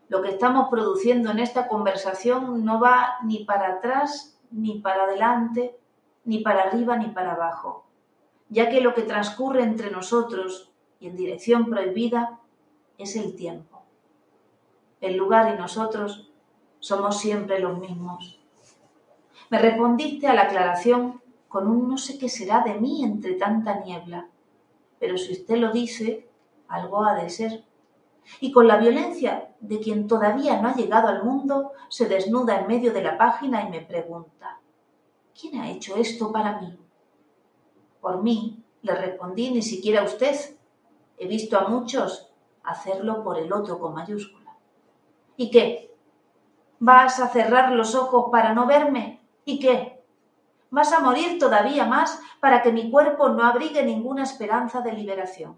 Lo 0.07 0.21
que 0.21 0.29
estamos 0.29 0.69
produciendo 0.69 1.31
en 1.31 1.39
esta 1.39 1.67
conversación 1.67 2.63
no 2.63 2.79
va 2.79 3.15
ni 3.23 3.43
para 3.43 3.75
atrás, 3.75 4.39
ni 4.51 4.79
para 4.79 5.03
adelante, 5.03 5.77
ni 6.25 6.39
para 6.39 6.63
arriba, 6.63 6.97
ni 6.97 7.07
para 7.07 7.33
abajo, 7.33 7.85
ya 8.49 8.69
que 8.69 8.81
lo 8.81 8.93
que 8.93 9.01
transcurre 9.01 9.63
entre 9.63 9.91
nosotros 9.91 10.71
y 10.99 11.07
en 11.07 11.15
dirección 11.15 11.65
prohibida 11.65 12.39
es 12.97 13.15
el 13.15 13.35
tiempo. 13.35 13.81
El 15.01 15.17
lugar 15.17 15.53
y 15.53 15.57
nosotros 15.57 16.31
somos 16.79 17.19
siempre 17.19 17.59
los 17.59 17.77
mismos. 17.79 18.39
Me 19.49 19.59
respondiste 19.59 20.27
a 20.27 20.33
la 20.33 20.43
aclaración 20.43 21.21
con 21.47 21.67
un 21.67 21.89
no 21.89 21.97
sé 21.97 22.17
qué 22.17 22.29
será 22.29 22.61
de 22.61 22.75
mí 22.79 23.03
entre 23.03 23.33
tanta 23.33 23.79
niebla. 23.79 24.27
Pero 24.99 25.17
si 25.17 25.33
usted 25.33 25.57
lo 25.57 25.71
dice, 25.71 26.27
algo 26.67 27.03
ha 27.03 27.15
de 27.15 27.29
ser. 27.29 27.63
Y 28.39 28.51
con 28.51 28.67
la 28.67 28.77
violencia 28.77 29.49
de 29.59 29.79
quien 29.79 30.07
todavía 30.07 30.61
no 30.61 30.69
ha 30.69 30.75
llegado 30.75 31.07
al 31.07 31.23
mundo, 31.23 31.71
se 31.89 32.07
desnuda 32.07 32.59
en 32.59 32.67
medio 32.67 32.91
de 32.91 33.03
la 33.03 33.17
página 33.17 33.63
y 33.63 33.69
me 33.69 33.81
pregunta, 33.81 34.59
¿quién 35.39 35.61
ha 35.61 35.69
hecho 35.69 35.95
esto 35.95 36.31
para 36.31 36.59
mí? 36.59 36.77
Por 38.01 38.21
mí, 38.23 38.63
le 38.81 38.95
respondí, 38.95 39.51
ni 39.51 39.61
siquiera 39.61 40.03
usted. 40.03 40.35
He 41.17 41.27
visto 41.27 41.57
a 41.57 41.67
muchos 41.67 42.31
hacerlo 42.63 43.23
por 43.23 43.37
el 43.37 43.51
otro 43.53 43.79
con 43.79 43.93
mayúscula. 43.93 44.55
¿Y 45.37 45.49
qué? 45.49 45.93
¿Vas 46.79 47.19
a 47.19 47.29
cerrar 47.29 47.71
los 47.71 47.95
ojos 47.95 48.27
para 48.31 48.53
no 48.53 48.65
verme? 48.65 49.21
¿Y 49.45 49.59
qué? 49.59 50.03
Vas 50.69 50.91
a 50.93 50.99
morir 50.99 51.39
todavía 51.39 51.85
más 51.85 52.19
para 52.39 52.61
que 52.61 52.71
mi 52.71 52.91
cuerpo 52.91 53.29
no 53.29 53.43
abrigue 53.43 53.83
ninguna 53.83 54.23
esperanza 54.23 54.81
de 54.81 54.93
liberación. 54.93 55.55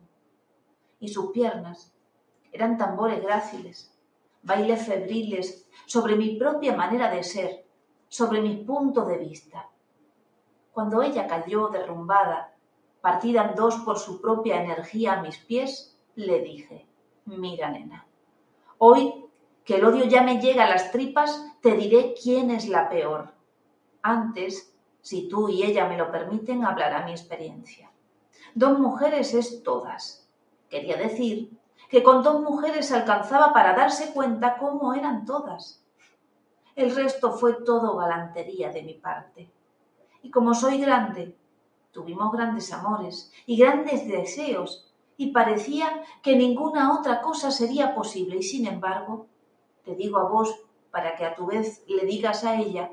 Y 0.99 1.09
sus 1.09 1.31
piernas 1.31 1.93
eran 2.51 2.77
tambores 2.77 3.21
gráciles, 3.21 3.93
bailes 4.41 4.85
febriles 4.85 5.67
sobre 5.85 6.15
mi 6.15 6.37
propia 6.37 6.75
manera 6.75 7.09
de 7.11 7.23
ser, 7.23 7.65
sobre 8.07 8.41
mis 8.41 8.65
puntos 8.65 9.07
de 9.07 9.17
vista. 9.17 9.69
Cuando 10.71 11.01
ella 11.01 11.27
cayó 11.27 11.69
derrumbada, 11.69 12.53
partida 13.01 13.49
en 13.49 13.55
dos 13.55 13.75
por 13.77 13.99
su 13.99 14.21
propia 14.21 14.61
energía 14.61 15.13
a 15.13 15.21
mis 15.21 15.37
pies, 15.37 15.97
le 16.15 16.41
dije, 16.41 16.87
mira, 17.25 17.69
nena, 17.69 18.07
hoy 18.77 19.25
que 19.63 19.75
el 19.75 19.85
odio 19.85 20.05
ya 20.05 20.23
me 20.23 20.39
llega 20.39 20.65
a 20.65 20.69
las 20.69 20.91
tripas, 20.91 21.45
te 21.61 21.75
diré 21.75 22.15
quién 22.21 22.51
es 22.51 22.69
la 22.69 22.89
peor 22.89 23.37
antes, 24.07 24.73
Si 25.01 25.29
tú 25.29 25.47
y 25.47 25.63
ella 25.63 25.87
me 25.87 25.97
lo 25.97 26.11
permiten, 26.11 26.65
hablará 26.65 27.05
mi 27.05 27.11
experiencia. 27.11 27.91
Dos 28.55 28.77
mujeres 28.77 29.33
es 29.33 29.63
todas. 29.63 30.26
Quería 30.69 30.97
decir 30.97 31.57
que 31.89 32.03
con 32.03 32.23
dos 32.23 32.41
mujeres 32.41 32.91
alcanzaba 32.91 33.53
para 33.53 33.73
darse 33.73 34.13
cuenta 34.13 34.57
cómo 34.57 34.93
eran 34.93 35.25
todas. 35.25 35.83
El 36.75 36.95
resto 36.95 37.31
fue 37.31 37.53
todo 37.63 37.95
galantería 37.95 38.71
de 38.71 38.83
mi 38.83 38.93
parte. 38.93 39.49
Y 40.21 40.29
como 40.29 40.53
soy 40.53 40.79
grande, 40.79 41.35
tuvimos 41.91 42.31
grandes 42.31 42.71
amores 42.73 43.31
y 43.45 43.57
grandes 43.57 44.07
deseos, 44.07 44.83
y 45.15 45.31
parecía 45.31 46.03
que 46.21 46.35
ninguna 46.35 46.99
otra 46.99 47.21
cosa 47.21 47.49
sería 47.49 47.95
posible, 47.95 48.37
y 48.37 48.43
sin 48.43 48.67
embargo, 48.67 49.25
te 49.83 49.95
digo 49.95 50.19
a 50.19 50.29
vos, 50.29 50.53
para 50.91 51.15
que 51.15 51.25
a 51.25 51.35
tu 51.35 51.47
vez 51.47 51.83
le 51.87 52.05
digas 52.05 52.43
a 52.43 52.59
ella, 52.59 52.91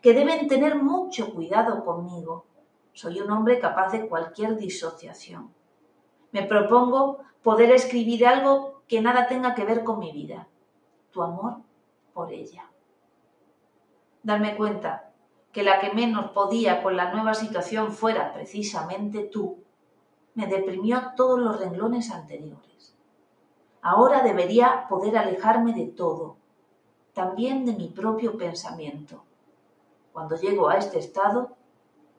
que 0.00 0.14
deben 0.14 0.48
tener 0.48 0.76
mucho 0.76 1.34
cuidado 1.34 1.84
conmigo. 1.84 2.46
Soy 2.92 3.20
un 3.20 3.30
hombre 3.30 3.58
capaz 3.58 3.92
de 3.92 4.08
cualquier 4.08 4.56
disociación. 4.56 5.55
Me 6.36 6.42
propongo 6.42 7.20
poder 7.42 7.70
escribir 7.70 8.26
algo 8.26 8.82
que 8.86 9.00
nada 9.00 9.26
tenga 9.26 9.54
que 9.54 9.64
ver 9.64 9.82
con 9.84 9.98
mi 9.98 10.12
vida. 10.12 10.48
Tu 11.10 11.22
amor 11.22 11.62
por 12.12 12.30
ella. 12.30 12.70
Darme 14.22 14.54
cuenta 14.54 15.12
que 15.50 15.62
la 15.62 15.80
que 15.80 15.94
menos 15.94 16.32
podía 16.32 16.82
con 16.82 16.94
la 16.94 17.10
nueva 17.10 17.32
situación 17.32 17.90
fuera 17.90 18.34
precisamente 18.34 19.22
tú, 19.22 19.64
me 20.34 20.46
deprimió 20.46 21.12
todos 21.16 21.40
los 21.40 21.58
renglones 21.58 22.10
anteriores. 22.10 22.94
Ahora 23.80 24.22
debería 24.22 24.88
poder 24.90 25.16
alejarme 25.16 25.72
de 25.72 25.86
todo, 25.86 26.36
también 27.14 27.64
de 27.64 27.72
mi 27.72 27.88
propio 27.88 28.36
pensamiento. 28.36 29.24
Cuando 30.12 30.36
llego 30.36 30.68
a 30.68 30.76
este 30.76 30.98
estado, 30.98 31.56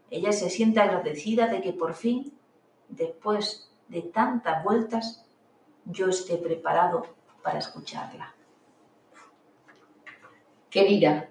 ella 0.09 0.31
se 0.31 0.49
siente 0.49 0.79
agradecida 0.79 1.45
de 1.45 1.61
que 1.61 1.73
por 1.73 1.93
fin, 1.93 2.33
después 2.89 3.67
de 3.87 4.01
tantas 4.01 4.63
vueltas, 4.63 5.25
yo 5.85 6.09
esté 6.09 6.37
preparado 6.37 7.05
para 7.43 7.59
escucharla. 7.59 8.35
Querida, 10.69 11.29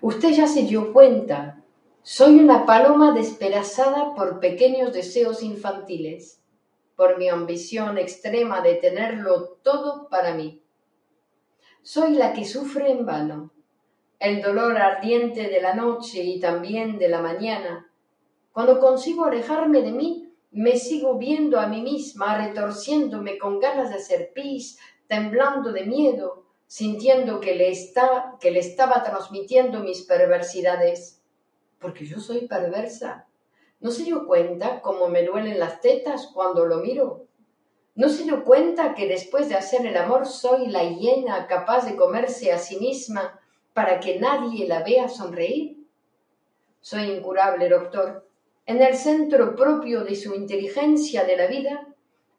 usted 0.00 0.30
ya 0.30 0.46
se 0.46 0.62
dio 0.62 0.92
cuenta, 0.92 1.62
soy 2.02 2.40
una 2.40 2.66
paloma 2.66 3.12
despedazada 3.12 4.14
por 4.14 4.40
pequeños 4.40 4.92
deseos 4.92 5.42
infantiles, 5.42 6.42
por 6.96 7.18
mi 7.18 7.28
ambición 7.28 7.98
extrema 7.98 8.60
de 8.60 8.74
tenerlo 8.74 9.58
todo 9.62 10.08
para 10.08 10.34
mí 10.34 10.62
soy 11.82 12.14
la 12.14 12.32
que 12.32 12.44
sufre 12.44 12.90
en 12.92 13.04
vano. 13.04 13.50
El 14.20 14.40
dolor 14.40 14.78
ardiente 14.78 15.48
de 15.48 15.60
la 15.60 15.74
noche 15.74 16.22
y 16.22 16.38
también 16.38 16.96
de 16.96 17.08
la 17.08 17.20
mañana. 17.20 17.90
Cuando 18.52 18.78
consigo 18.78 19.24
alejarme 19.24 19.82
de 19.82 19.90
mí, 19.90 20.21
me 20.52 20.76
sigo 20.76 21.16
viendo 21.16 21.58
a 21.58 21.66
mí 21.66 21.80
misma 21.80 22.36
retorciéndome 22.36 23.38
con 23.38 23.58
ganas 23.58 23.88
de 23.88 23.96
hacer 23.96 24.32
pis, 24.34 24.78
temblando 25.08 25.72
de 25.72 25.84
miedo, 25.84 26.44
sintiendo 26.66 27.40
que 27.40 27.54
le, 27.54 27.70
está, 27.70 28.36
que 28.38 28.50
le 28.50 28.60
estaba 28.60 29.02
transmitiendo 29.02 29.80
mis 29.80 30.02
perversidades. 30.02 31.22
Porque 31.78 32.06
yo 32.06 32.20
soy 32.20 32.46
perversa. 32.46 33.26
¿No 33.80 33.90
se 33.90 34.04
dio 34.04 34.26
cuenta 34.26 34.80
cómo 34.80 35.08
me 35.08 35.24
duelen 35.24 35.58
las 35.58 35.80
tetas 35.80 36.30
cuando 36.32 36.66
lo 36.66 36.78
miro? 36.78 37.26
¿No 37.94 38.08
se 38.08 38.22
dio 38.22 38.44
cuenta 38.44 38.94
que 38.94 39.08
después 39.08 39.48
de 39.48 39.56
hacer 39.56 39.84
el 39.86 39.96
amor 39.96 40.26
soy 40.26 40.68
la 40.68 40.84
hiena 40.84 41.46
capaz 41.46 41.84
de 41.84 41.96
comerse 41.96 42.52
a 42.52 42.58
sí 42.58 42.78
misma 42.78 43.40
para 43.74 44.00
que 44.00 44.18
nadie 44.18 44.68
la 44.68 44.82
vea 44.82 45.08
sonreír? 45.08 45.78
Soy 46.80 47.10
incurable, 47.10 47.68
doctor. 47.68 48.28
En 48.64 48.80
el 48.80 48.94
centro 48.94 49.56
propio 49.56 50.04
de 50.04 50.14
su 50.14 50.34
inteligencia 50.34 51.24
de 51.24 51.36
la 51.36 51.46
vida, 51.46 51.88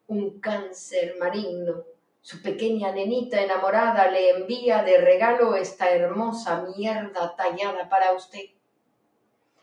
un 0.06 0.40
cáncer 0.40 1.16
maligno. 1.18 1.84
Su 2.22 2.40
pequeña 2.40 2.92
nenita 2.92 3.42
enamorada 3.42 4.10
le 4.10 4.30
envía 4.30 4.82
de 4.82 4.98
regalo 4.98 5.54
esta 5.54 5.90
hermosa 5.90 6.66
mierda 6.76 7.36
tallada 7.36 7.88
para 7.88 8.12
usted. 8.12 8.46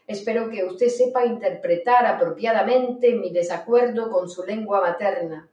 Espero 0.05 0.49
que 0.49 0.63
usted 0.63 0.89
sepa 0.89 1.25
interpretar 1.25 2.05
apropiadamente 2.05 3.15
mi 3.15 3.31
desacuerdo 3.31 4.11
con 4.11 4.29
su 4.29 4.45
lengua 4.45 4.81
materna 4.81 5.49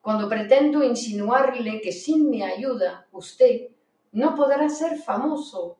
cuando 0.00 0.28
pretendo 0.28 0.82
insinuarle 0.82 1.80
que 1.80 1.92
sin 1.92 2.30
mi 2.30 2.42
ayuda 2.42 3.06
usted 3.12 3.68
no 4.12 4.34
podrá 4.34 4.68
ser 4.68 4.98
famoso 4.98 5.76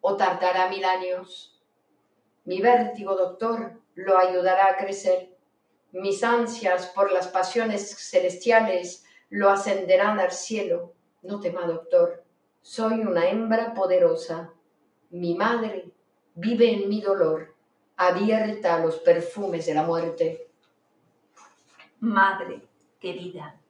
o 0.00 0.16
tardará 0.16 0.68
mil 0.68 0.84
años. 0.84 1.60
Mi 2.44 2.60
vértigo, 2.60 3.16
doctor, 3.16 3.81
lo 3.94 4.18
ayudará 4.18 4.68
a 4.70 4.76
crecer. 4.76 5.36
Mis 5.92 6.24
ansias 6.24 6.86
por 6.86 7.12
las 7.12 7.28
pasiones 7.28 7.96
celestiales 8.10 9.04
lo 9.28 9.50
ascenderán 9.50 10.20
al 10.20 10.32
cielo. 10.32 10.94
No 11.22 11.40
tema, 11.40 11.66
doctor, 11.66 12.24
soy 12.60 13.00
una 13.00 13.28
hembra 13.28 13.74
poderosa. 13.74 14.52
Mi 15.10 15.34
madre 15.34 15.92
vive 16.34 16.72
en 16.72 16.88
mi 16.88 17.00
dolor, 17.00 17.54
abierta 17.96 18.76
a 18.76 18.80
los 18.80 18.96
perfumes 18.96 19.66
de 19.66 19.74
la 19.74 19.82
muerte. 19.82 20.48
Madre 22.00 22.62
querida, 22.98 23.60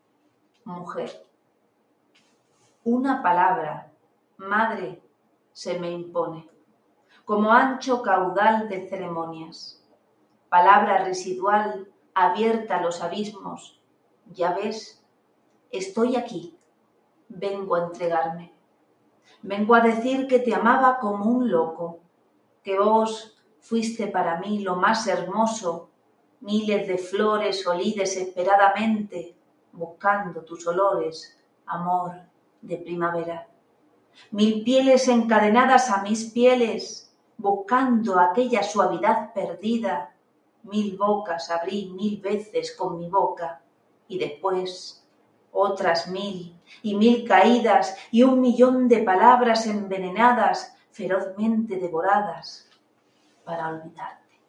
mujer. 0.65 1.11
Una 2.85 3.23
palabra, 3.23 3.93
madre, 4.37 5.03
se 5.53 5.79
me 5.79 5.91
impone, 5.91 6.49
como 7.25 7.53
ancho 7.53 8.03
caudal 8.03 8.69
de 8.69 8.89
ceremonias, 8.89 9.82
palabra 10.53 10.99
residual 10.99 11.89
abierta 12.13 12.77
a 12.77 12.83
los 12.83 13.01
abismos. 13.01 13.81
Ya 14.35 14.53
ves, 14.53 15.03
estoy 15.71 16.17
aquí, 16.17 16.59
vengo 17.31 17.75
a 17.75 17.85
entregarme. 17.85 18.53
Vengo 19.41 19.75
a 19.75 19.81
decir 19.81 20.27
que 20.27 20.41
te 20.41 20.55
amaba 20.55 20.99
como 20.99 21.25
un 21.25 21.51
loco, 21.51 22.01
que 22.63 22.79
vos 22.79 23.43
fuiste 23.61 24.09
para 24.09 24.41
mí 24.41 24.59
lo 24.59 24.77
más 24.77 25.07
hermoso, 25.07 25.89
miles 26.41 26.87
de 26.87 26.99
flores 26.99 27.67
olí 27.67 27.95
desesperadamente 27.95 29.35
buscando 29.73 30.43
tus 30.43 30.67
olores, 30.67 31.35
amor 31.65 32.13
de 32.61 32.77
primavera. 32.77 33.49
Mil 34.33 34.63
pieles 34.65 35.09
encadenadas 35.09 35.89
a 35.89 36.03
mis 36.03 36.31
pieles, 36.31 37.11
buscando 37.39 38.21
aquella 38.21 38.63
suavidad 38.63 39.33
perdida. 39.33 40.12
Mil 40.63 40.97
bocas 40.97 41.51
abrí 41.51 41.91
mil 41.91 42.21
veces 42.21 42.75
con 42.77 42.99
mi 42.99 43.09
boca 43.09 43.63
y 44.09 44.19
después 44.19 45.05
otras 45.51 46.09
mil 46.09 46.59
y 46.83 46.95
mil 46.95 47.27
caídas 47.27 47.97
y 48.11 48.23
un 48.23 48.41
millón 48.41 48.89
de 48.89 49.03
palabras 49.03 49.67
envenenadas, 49.67 50.77
ferozmente 50.91 51.77
devoradas, 51.77 52.69
para 53.45 53.69
olvidarte. 53.69 54.41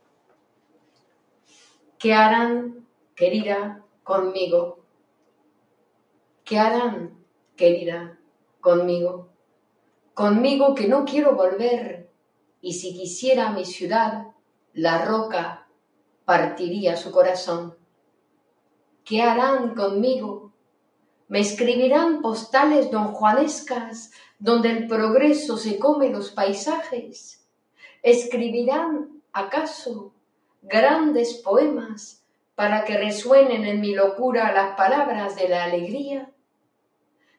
¿Qué 1.98 2.14
harán, 2.14 2.88
querida, 3.16 3.84
conmigo 4.04 4.84
¿Qué 6.44 6.60
harán, 6.60 7.26
querida, 7.56 8.20
conmigo? 8.60 9.30
Conmigo 10.14 10.76
que 10.76 10.90
no 10.90 11.06
quiero 11.06 11.36
volver, 11.36 12.12
y 12.60 12.74
si 12.74 12.94
quisiera 12.94 13.52
mi 13.52 13.64
ciudad, 13.64 14.28
la 14.74 15.06
roca 15.06 15.63
partiría 16.26 16.96
su 16.98 17.12
corazón. 17.12 17.76
¿Qué 19.04 19.22
harán 19.22 19.76
conmigo? 19.76 20.52
¿Me 21.28 21.40
escribirán 21.40 22.22
postales 22.22 22.92
donjuanescas 22.92 24.12
donde 24.40 24.70
el 24.70 24.88
progreso 24.88 25.58
se 25.58 25.80
come 25.80 26.10
los 26.10 26.32
paisajes? 26.32 27.46
¿Escribirán, 28.02 29.22
acaso, 29.32 30.14
grandes 30.62 31.36
poemas 31.36 32.24
para 32.56 32.86
que 32.86 32.98
resuenen 32.98 33.66
en 33.66 33.82
mi 33.82 33.94
locura 33.94 34.54
las 34.54 34.76
palabras 34.76 35.36
de 35.36 35.50
la 35.50 35.64
alegría? 35.64 36.34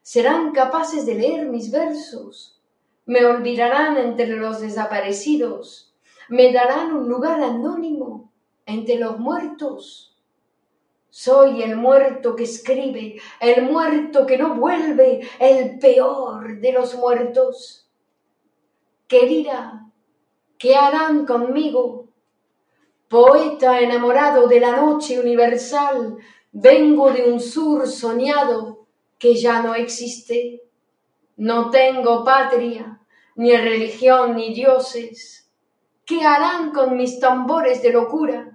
serán 0.05 0.53
capaces 0.53 1.07
de 1.07 1.15
leer 1.15 1.47
mis 1.47 1.71
versos, 1.71 2.63
me 3.07 3.25
olvidarán 3.25 3.97
entre 3.97 4.37
los 4.37 4.61
desaparecidos, 4.61 5.97
me 6.29 6.53
darán 6.53 6.95
un 6.95 7.09
lugar 7.09 7.43
anónimo 7.43 8.31
entre 8.67 8.97
los 8.97 9.19
muertos. 9.19 10.17
Soy 11.11 11.63
el 11.63 11.77
muerto 11.77 12.35
que 12.35 12.45
escribe, 12.45 13.21
el 13.41 13.63
muerto 13.63 14.27
que 14.27 14.37
no 14.37 14.57
vuelve, 14.57 15.21
el 15.39 15.79
peor 15.79 16.61
de 16.61 16.73
los 16.73 16.95
muertos. 16.97 17.89
Querida, 19.07 19.87
¿qué 20.59 20.75
harán 20.75 21.25
conmigo? 21.25 22.09
Poeta 23.09 23.79
enamorado 23.79 24.49
de 24.49 24.59
la 24.59 24.77
noche 24.77 25.21
universal, 25.21 26.17
vengo 26.51 27.13
de 27.13 27.31
un 27.31 27.39
sur 27.39 27.87
soñado 27.87 28.89
que 29.19 29.37
ya 29.37 29.63
no 29.63 29.75
existe. 29.75 30.63
No 31.37 31.71
tengo 31.71 32.25
patria, 32.25 33.01
ni 33.37 33.57
religión, 33.57 34.35
ni 34.37 34.53
dioses. 34.53 35.51
¿Qué 36.05 36.23
harán 36.23 36.73
con 36.73 36.97
mis 36.97 37.21
tambores 37.21 37.83
de 37.83 37.93
locura? 37.93 38.54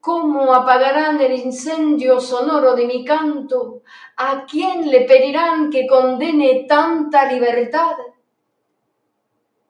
¿Cómo 0.00 0.54
apagarán 0.54 1.20
el 1.20 1.32
incendio 1.32 2.20
sonoro 2.20 2.74
de 2.76 2.86
mi 2.86 3.04
canto? 3.04 3.82
¿A 4.16 4.46
quién 4.46 4.88
le 4.90 5.02
pedirán 5.02 5.70
que 5.70 5.86
condene 5.86 6.66
tanta 6.68 7.30
libertad? 7.30 7.96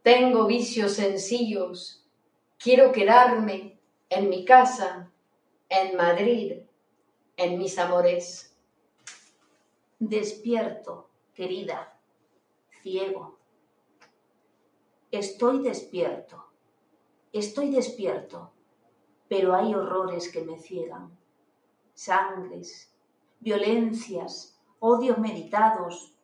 Tengo 0.02 0.46
vicios 0.46 0.92
sencillos, 0.92 2.06
quiero 2.58 2.92
quedarme 2.92 3.78
en 4.10 4.28
mi 4.28 4.44
casa, 4.44 5.10
en 5.68 5.96
Madrid, 5.96 6.62
en 7.36 7.58
mis 7.58 7.78
amores. 7.78 8.56
Despierto, 9.98 11.08
querida, 11.34 11.98
ciego. 12.82 13.38
Estoy 15.10 15.62
despierto, 15.62 16.44
estoy 17.32 17.70
despierto, 17.70 18.52
pero 19.28 19.54
hay 19.54 19.74
horrores 19.74 20.30
que 20.32 20.42
me 20.42 20.58
ciegan. 20.58 21.16
Sangres, 21.94 22.92
violencias, 23.40 24.58
odios 24.80 25.18
meditados, 25.18 26.14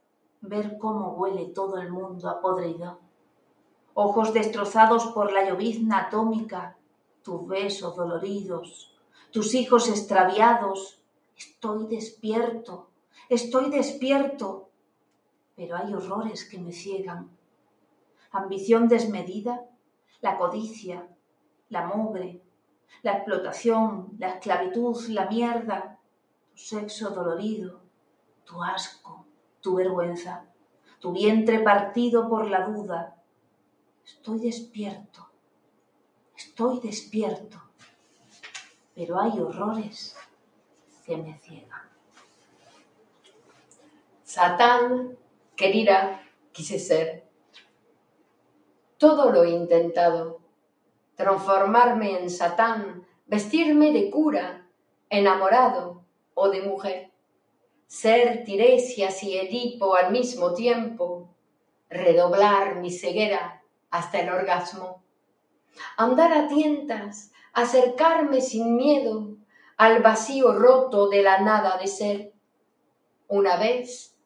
ver 0.40 0.78
cómo 0.78 1.12
huele 1.12 1.46
todo 1.46 1.78
el 1.78 1.90
mundo 1.90 2.28
a 2.28 2.40
podrido. 2.40 3.00
Ojos 3.94 4.32
destrozados 4.32 5.06
por 5.06 5.32
la 5.32 5.48
llovizna 5.48 6.06
atómica, 6.06 6.76
tus 7.22 7.46
besos 7.46 7.96
doloridos, 7.96 8.94
tus 9.30 9.54
hijos 9.54 9.88
extraviados. 9.88 11.00
Estoy 11.36 11.86
despierto, 11.86 12.88
estoy 13.28 13.70
despierto, 13.70 14.68
pero 15.56 15.76
hay 15.76 15.94
horrores 15.94 16.44
que 16.44 16.58
me 16.58 16.72
ciegan. 16.72 17.30
Ambición 18.30 18.88
desmedida, 18.88 19.64
la 20.20 20.38
codicia, 20.38 21.08
la 21.68 21.86
mugre, 21.86 22.43
la 23.02 23.12
explotación, 23.12 24.16
la 24.18 24.30
esclavitud, 24.30 25.08
la 25.08 25.26
mierda, 25.26 25.98
tu 26.50 26.56
sexo 26.58 27.10
dolorido, 27.10 27.80
tu 28.44 28.62
asco, 28.62 29.26
tu 29.60 29.76
vergüenza, 29.76 30.46
tu 31.00 31.12
vientre 31.12 31.60
partido 31.60 32.28
por 32.28 32.48
la 32.48 32.66
duda. 32.66 33.16
Estoy 34.04 34.40
despierto, 34.40 35.28
estoy 36.36 36.80
despierto, 36.80 37.62
pero 38.94 39.20
hay 39.20 39.38
horrores 39.38 40.16
que 41.04 41.16
me 41.16 41.38
ciegan. 41.38 41.82
Satán, 44.22 45.16
querida, 45.54 46.22
quise 46.52 46.78
ser. 46.78 47.28
Todo 48.98 49.30
lo 49.30 49.44
he 49.44 49.50
intentado. 49.50 50.43
Transformarme 51.16 52.18
en 52.20 52.30
Satán, 52.30 53.06
vestirme 53.26 53.92
de 53.92 54.10
cura, 54.10 54.66
enamorado 55.08 56.04
o 56.34 56.48
de 56.48 56.62
mujer. 56.62 57.12
Ser 57.86 58.44
Tiresias 58.44 59.22
y 59.22 59.38
Edipo 59.38 59.94
al 59.94 60.10
mismo 60.10 60.54
tiempo. 60.54 61.34
Redoblar 61.88 62.76
mi 62.76 62.90
ceguera 62.90 63.62
hasta 63.90 64.20
el 64.20 64.30
orgasmo. 64.30 65.04
Andar 65.96 66.32
a 66.32 66.48
tientas, 66.48 67.32
acercarme 67.52 68.40
sin 68.40 68.76
miedo 68.76 69.36
al 69.76 70.02
vacío 70.02 70.52
roto 70.52 71.08
de 71.08 71.22
la 71.22 71.40
nada 71.40 71.78
de 71.78 71.86
ser. 71.86 72.32
Una 73.28 73.56
vez 73.56 74.16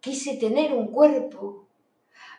quise 0.00 0.36
tener 0.36 0.72
un 0.72 0.88
cuerpo, 0.88 1.66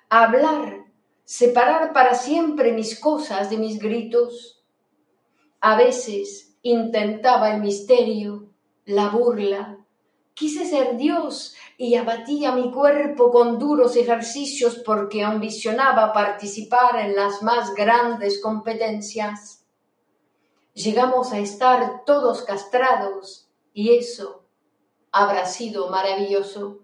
hablar, 0.10 0.85
separar 1.25 1.91
para 1.91 2.15
siempre 2.15 2.71
mis 2.71 2.99
cosas 2.99 3.49
de 3.49 3.57
mis 3.57 3.79
gritos. 3.79 4.63
A 5.59 5.75
veces 5.75 6.55
intentaba 6.61 7.53
el 7.53 7.61
misterio, 7.61 8.49
la 8.85 9.09
burla. 9.09 9.79
Quise 10.35 10.65
ser 10.65 10.97
Dios 10.97 11.55
y 11.77 11.95
abatía 11.95 12.51
mi 12.51 12.71
cuerpo 12.71 13.31
con 13.31 13.57
duros 13.57 13.95
ejercicios 13.95 14.81
porque 14.85 15.23
ambicionaba 15.23 16.13
participar 16.13 16.99
en 16.99 17.15
las 17.15 17.41
más 17.41 17.73
grandes 17.73 18.41
competencias. 18.41 19.65
Llegamos 20.73 21.31
a 21.31 21.39
estar 21.39 22.03
todos 22.05 22.43
castrados 22.43 23.49
y 23.73 23.95
eso 23.95 24.43
habrá 25.11 25.45
sido 25.45 25.89
maravilloso. 25.89 26.79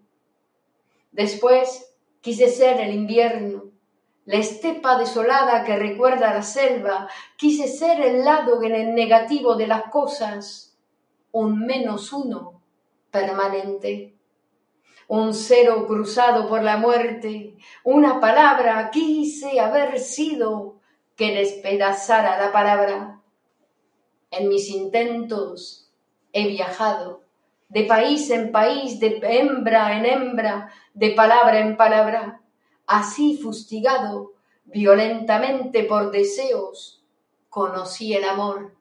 Después 1.12 1.94
quise 2.22 2.48
ser 2.48 2.80
el 2.80 2.94
invierno, 2.94 3.71
la 4.26 4.38
estepa 4.38 4.98
desolada 4.98 5.64
que 5.64 5.78
recuerda 5.78 6.34
la 6.34 6.44
selva, 6.44 7.10
quise 7.38 7.68
ser 7.68 8.02
el 8.02 8.24
lado 8.24 8.62
en 8.64 8.76
el 8.76 8.94
negativo 8.94 9.56
de 9.56 9.68
las 9.68 9.84
cosas, 9.90 10.78
un 11.32 11.66
menos 11.66 12.14
uno 12.14 12.62
permanente, 13.10 14.16
un 15.08 15.34
cero 15.34 15.86
cruzado 15.88 16.48
por 16.48 16.64
la 16.64 16.78
muerte, 16.78 17.58
una 17.84 18.20
palabra 18.20 18.90
quise 18.92 19.60
haber 19.60 20.00
sido 20.00 20.80
que 21.16 21.34
despedazara 21.34 22.38
la 22.42 22.52
palabra. 22.52 23.22
En 24.30 24.48
mis 24.48 24.70
intentos 24.70 25.92
he 26.32 26.48
viajado 26.48 27.22
de 27.72 27.84
país 27.84 28.30
en 28.30 28.52
país, 28.52 29.00
de 29.00 29.20
hembra 29.22 29.98
en 29.98 30.06
hembra, 30.06 30.70
de 30.94 31.12
palabra 31.12 31.60
en 31.60 31.78
palabra, 31.78 32.41
así 32.92 33.38
fustigado 33.38 34.34
violentamente 34.66 35.84
por 35.84 36.12
deseos, 36.12 37.04
conocí 37.50 38.14
el 38.14 38.26
amor 38.26 38.76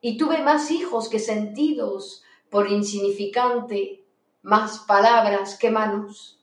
y 0.00 0.16
tuve 0.16 0.42
más 0.42 0.70
hijos 0.70 1.08
que 1.08 1.18
sentidos, 1.18 2.22
por 2.48 2.70
insignificante, 2.70 4.04
más 4.42 4.78
palabras 4.80 5.58
que 5.58 5.70
manos, 5.70 6.40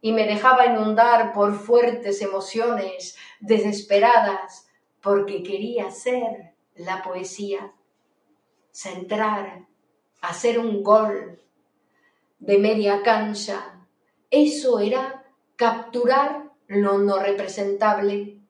y 0.00 0.12
me 0.12 0.26
dejaba 0.26 0.66
inundar 0.66 1.32
por 1.32 1.54
fuertes 1.54 2.20
emociones 2.22 3.16
desesperadas, 3.40 4.68
porque 5.00 5.42
quería 5.42 5.90
ser 5.90 6.54
la 6.74 7.02
poesía, 7.02 7.72
centrar 8.70 9.66
hacer 10.20 10.58
un 10.58 10.82
gol 10.82 11.40
de 12.38 12.58
media 12.58 13.02
cancha. 13.02 13.86
Eso 14.30 14.78
era 14.78 15.21
capturar 15.62 16.50
lo 16.66 16.98
no 16.98 17.20
representable. 17.20 18.40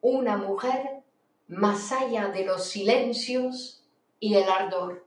Una 0.00 0.36
mujer 0.36 1.02
más 1.48 1.90
allá 1.90 2.28
de 2.28 2.44
los 2.44 2.68
silencios 2.68 3.84
y 4.20 4.36
el 4.36 4.48
ardor. 4.48 5.04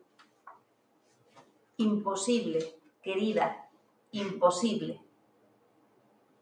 Imposible, 1.78 2.76
querida, 3.02 3.70
imposible. 4.12 5.00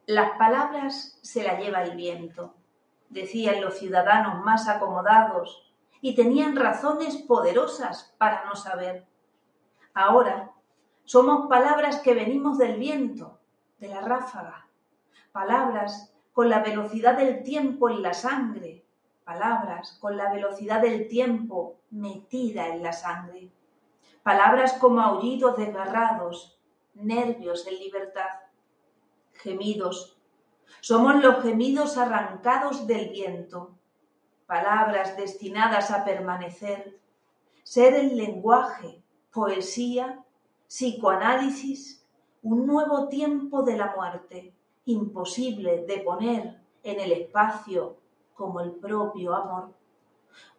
Las 0.08 0.40
palabras 0.40 1.20
se 1.22 1.44
las 1.44 1.62
lleva 1.62 1.84
el 1.84 1.96
viento, 1.96 2.56
decían 3.10 3.62
los 3.62 3.78
ciudadanos 3.78 4.44
más 4.44 4.68
acomodados, 4.68 5.72
y 6.02 6.16
tenían 6.16 6.56
razones 6.56 7.16
poderosas 7.16 8.16
para 8.18 8.44
no 8.46 8.56
saber. 8.56 9.06
Ahora 9.94 10.52
somos 11.06 11.48
palabras 11.48 12.00
que 12.00 12.16
venimos 12.16 12.58
del 12.58 12.80
viento, 12.80 13.40
de 13.78 13.90
la 13.90 14.02
ráfaga, 14.02 14.66
palabras 15.40 16.14
con 16.34 16.50
la 16.50 16.60
velocidad 16.60 17.18
del 17.18 17.44
tiempo 17.44 17.90
en 17.90 18.02
la 18.02 18.14
sangre, 18.14 18.84
palabras 19.24 19.98
con 20.02 20.18
la 20.18 20.30
velocidad 20.34 20.82
del 20.82 21.08
tiempo 21.08 21.78
metida 21.92 22.68
en 22.68 22.84
la 22.84 22.92
sangre, 22.92 23.50
palabras 24.22 24.74
como 24.74 25.00
aullidos 25.00 25.56
desgarrados, 25.56 26.60
nervios 26.94 27.66
en 27.68 27.80
libertad, 27.80 28.28
gemidos. 29.32 30.20
Somos 30.82 31.24
los 31.24 31.42
gemidos 31.42 31.98
arrancados 31.98 32.86
del 32.86 33.08
viento, 33.08 33.78
palabras 34.46 35.16
destinadas 35.16 35.90
a 35.90 36.04
permanecer, 36.04 37.00
ser 37.64 37.94
el 37.94 38.18
lenguaje 38.18 39.02
poesía, 39.32 40.22
psicoanálisis, 40.68 42.06
un 42.42 42.68
nuevo 42.68 43.08
tiempo 43.08 43.64
de 43.64 43.78
la 43.78 43.96
muerte, 43.96 44.54
imposible 44.92 45.86
de 45.86 46.00
poner 46.00 46.62
en 46.84 47.00
el 47.00 47.12
espacio 47.12 47.98
como 48.34 48.60
el 48.62 48.72
propio 48.72 49.36
amor. 49.36 49.74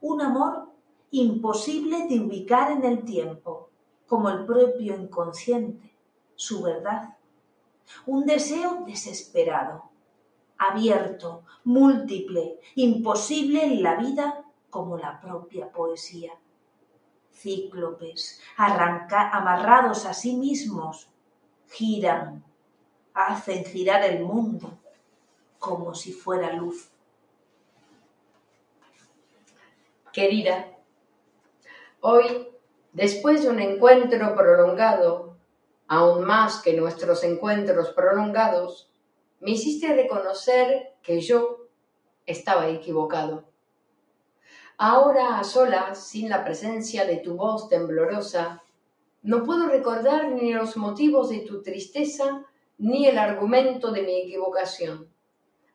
Un 0.01 0.21
amor 0.21 0.69
imposible 1.11 2.07
de 2.09 2.21
ubicar 2.21 2.73
en 2.73 2.85
el 2.85 3.05
tiempo, 3.05 3.71
como 4.07 4.29
el 4.29 4.45
propio 4.45 4.97
inconsciente, 4.97 5.97
su 6.35 6.63
verdad. 6.63 7.17
Un 8.07 8.25
deseo 8.25 8.85
desesperado, 8.87 9.91
abierto, 10.59 11.43
múltiple, 11.65 12.61
imposible 12.75 13.65
en 13.65 13.83
la 13.83 13.97
vida 13.97 14.45
como 14.71 14.97
la 14.97 15.21
propia 15.21 15.73
poesía 15.73 16.33
cíclopes, 17.41 18.41
amarrados 18.57 20.05
a 20.05 20.15
sí 20.15 20.37
mismos, 20.37 21.11
giran, 21.69 22.45
hacen 23.15 23.65
girar 23.65 24.05
el 24.05 24.25
mundo 24.25 24.79
como 25.59 25.95
si 25.95 26.13
fuera 26.13 26.53
luz. 26.53 26.91
Querida, 30.13 30.67
hoy, 32.01 32.49
después 32.93 33.43
de 33.43 33.51
un 33.51 33.61
encuentro 33.61 34.35
prolongado, 34.35 35.37
aún 35.87 36.25
más 36.25 36.63
que 36.63 36.73
nuestros 36.73 37.23
encuentros 37.23 37.91
prolongados, 37.91 38.91
me 39.41 39.53
hiciste 39.53 39.95
reconocer 39.95 40.95
que 41.03 41.21
yo 41.21 41.69
estaba 42.27 42.69
equivocado. 42.69 43.45
Ahora 44.79 45.39
a 45.39 45.45
solas, 45.45 46.09
sin 46.09 46.29
la 46.29 46.43
presencia 46.43 47.05
de 47.05 47.19
tu 47.19 47.37
voz 47.37 47.69
temblorosa, 47.69 48.63
no 49.23 49.45
puedo 49.45 49.67
recordar 49.67 50.29
ni 50.31 50.53
los 50.53 50.77
motivos 50.77 51.29
de 51.29 51.41
tu 51.41 51.63
tristeza 51.63 52.47
ni 52.81 53.07
el 53.07 53.19
argumento 53.19 53.93
de 53.93 54.03
mi 54.03 54.23
equivocación. 54.23 55.13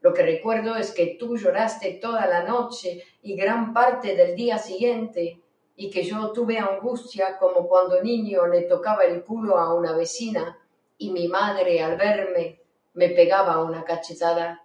Lo 0.02 0.14
que 0.14 0.24
recuerdo 0.24 0.76
es 0.76 0.92
que 0.92 1.16
tú 1.20 1.38
lloraste 1.38 2.00
toda 2.02 2.26
la 2.26 2.44
noche 2.44 3.04
y 3.22 3.36
gran 3.36 3.74
parte 3.74 4.16
del 4.16 4.36
día 4.36 4.58
siguiente 4.58 5.42
y 5.76 5.90
que 5.92 6.04
yo 6.04 6.32
tuve 6.32 6.58
angustia 6.58 7.38
como 7.38 7.68
cuando 7.68 8.02
niño 8.02 8.48
le 8.48 8.64
tocaba 8.64 9.04
el 9.04 9.24
culo 9.24 9.58
a 9.58 9.74
una 9.74 9.96
vecina 9.96 10.60
y 10.98 11.12
mi 11.12 11.28
madre 11.28 11.82
al 11.82 11.96
verme 11.96 12.62
me 12.94 13.10
pegaba 13.10 13.64
una 13.64 13.84
cachetada. 13.84 14.64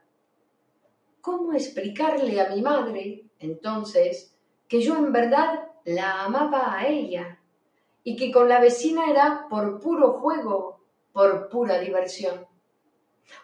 ¿Cómo 1.21 1.53
explicarle 1.53 2.41
a 2.41 2.49
mi 2.49 2.63
madre, 2.63 3.25
entonces, 3.39 4.35
que 4.67 4.81
yo 4.81 4.97
en 4.97 5.13
verdad 5.13 5.69
la 5.85 6.23
amaba 6.23 6.79
a 6.79 6.87
ella 6.87 7.39
y 8.03 8.17
que 8.17 8.31
con 8.31 8.49
la 8.49 8.61
vecina 8.61 9.11
era 9.11 9.47
por 9.51 9.81
puro 9.81 10.15
juego, 10.15 10.80
por 11.13 11.49
pura 11.49 11.79
diversión? 11.79 12.47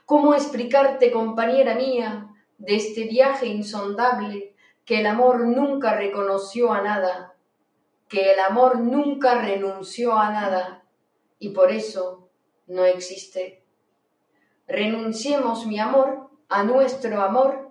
¿Cómo 0.04 0.34
explicarte, 0.34 1.10
compañera 1.10 1.74
mía, 1.74 2.28
de 2.58 2.76
este 2.76 3.04
viaje 3.04 3.46
insondable, 3.46 4.54
que 4.84 5.00
el 5.00 5.06
amor 5.06 5.40
nunca 5.46 5.94
reconoció 5.96 6.72
a 6.72 6.80
nada, 6.82 7.34
que 8.08 8.32
el 8.32 8.40
amor 8.40 8.78
nunca 8.78 9.40
renunció 9.40 10.16
a 10.16 10.30
nada 10.30 10.84
y 11.38 11.50
por 11.50 11.72
eso 11.72 12.28
no 12.66 12.84
existe? 12.84 13.64
Renunciemos, 14.66 15.66
mi 15.66 15.78
amor, 15.78 16.30
a 16.48 16.62
nuestro 16.62 17.20
amor 17.22 17.70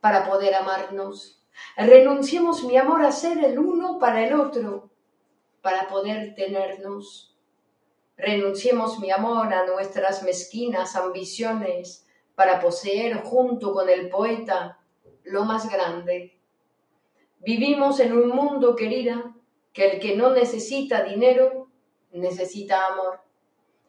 para 0.00 0.28
poder 0.28 0.54
amarnos. 0.54 1.44
Renunciemos, 1.76 2.64
mi 2.64 2.76
amor, 2.76 3.04
a 3.04 3.12
ser 3.12 3.44
el 3.44 3.58
uno 3.58 3.98
para 3.98 4.26
el 4.26 4.34
otro, 4.34 4.90
para 5.62 5.88
poder 5.88 6.34
tenernos. 6.34 7.33
Renunciemos, 8.16 9.00
mi 9.00 9.10
amor, 9.10 9.52
a 9.52 9.66
nuestras 9.66 10.22
mezquinas 10.22 10.94
ambiciones 10.94 12.06
para 12.34 12.60
poseer 12.60 13.22
junto 13.22 13.72
con 13.72 13.88
el 13.88 14.08
poeta 14.08 14.78
lo 15.24 15.44
más 15.44 15.70
grande. 15.70 16.38
Vivimos 17.40 18.00
en 18.00 18.12
un 18.12 18.28
mundo, 18.28 18.76
querida, 18.76 19.34
que 19.72 19.90
el 19.90 20.00
que 20.00 20.16
no 20.16 20.30
necesita 20.30 21.02
dinero, 21.02 21.68
necesita 22.12 22.86
amor. 22.86 23.20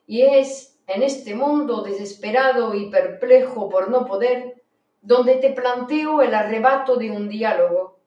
Y 0.08 0.22
es 0.24 0.80
en 0.88 1.04
este 1.04 1.36
mundo 1.36 1.82
desesperado 1.82 2.74
y 2.74 2.90
perplejo 2.90 3.70
por 3.70 3.90
no 3.90 4.06
poder, 4.06 4.64
donde 5.02 5.36
te 5.36 5.52
planteo 5.52 6.22
el 6.22 6.34
arrebato 6.34 6.96
de 6.96 7.12
un 7.12 7.30
diálogo, 7.30 8.00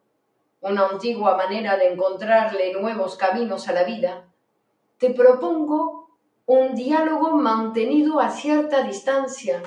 una 0.60 0.88
antigua 0.88 1.36
manera 1.36 1.76
de 1.76 1.92
encontrarle 1.92 2.72
nuevos 2.72 3.16
caminos 3.16 3.68
a 3.68 3.72
la 3.72 3.84
vida. 3.84 4.28
Te 4.98 5.10
propongo 5.10 6.07
un 6.48 6.74
diálogo 6.74 7.32
mantenido 7.32 8.20
a 8.20 8.30
cierta 8.30 8.82
distancia, 8.82 9.62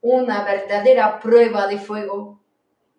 una 0.00 0.42
verdadera 0.42 1.20
prueba 1.20 1.68
de 1.68 1.78
fuego. 1.78 2.40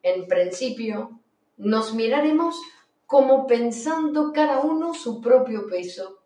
En 0.02 0.28
principio, 0.28 1.20
nos 1.58 1.94
miraremos 1.94 2.58
como 3.06 3.46
pensando 3.46 4.32
cada 4.32 4.62
uno 4.62 4.94
su 4.94 5.20
propio 5.20 5.68
peso. 5.68 6.20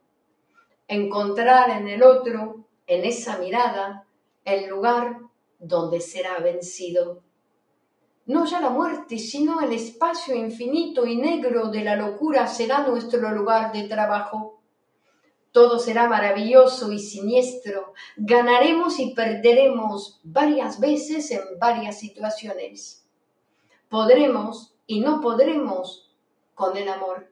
Encontrar 0.87 1.71
en 1.71 1.87
el 1.87 2.03
otro, 2.03 2.67
en 2.85 3.03
esa 3.03 3.39
mirada, 3.39 4.05
el 4.45 4.69
lugar 4.69 5.21
donde 5.57 6.01
será 6.01 6.37
vencido. 6.37 7.23
No 8.27 8.45
ya 8.45 8.61
la 8.61 8.69
muerte, 8.69 9.17
sino 9.17 9.59
el 9.61 9.73
espacio 9.73 10.35
infinito 10.35 11.07
y 11.07 11.15
negro 11.15 11.69
de 11.69 11.83
la 11.83 11.95
locura 11.95 12.45
será 12.45 12.85
nuestro 12.85 13.31
lugar 13.31 13.71
de 13.71 13.87
trabajo 13.87 14.50
todo 15.51 15.79
será 15.79 16.07
maravilloso 16.07 16.91
y 16.91 16.99
siniestro. 16.99 17.93
Ganaremos 18.15 18.99
y 18.99 19.13
perderemos 19.13 20.19
varias 20.23 20.79
veces 20.79 21.29
en 21.31 21.41
varias 21.59 21.99
situaciones. 21.99 23.05
Podremos 23.89 24.73
y 24.87 25.01
no 25.01 25.19
podremos 25.19 26.09
con 26.55 26.77
el 26.77 26.87
amor. 26.87 27.29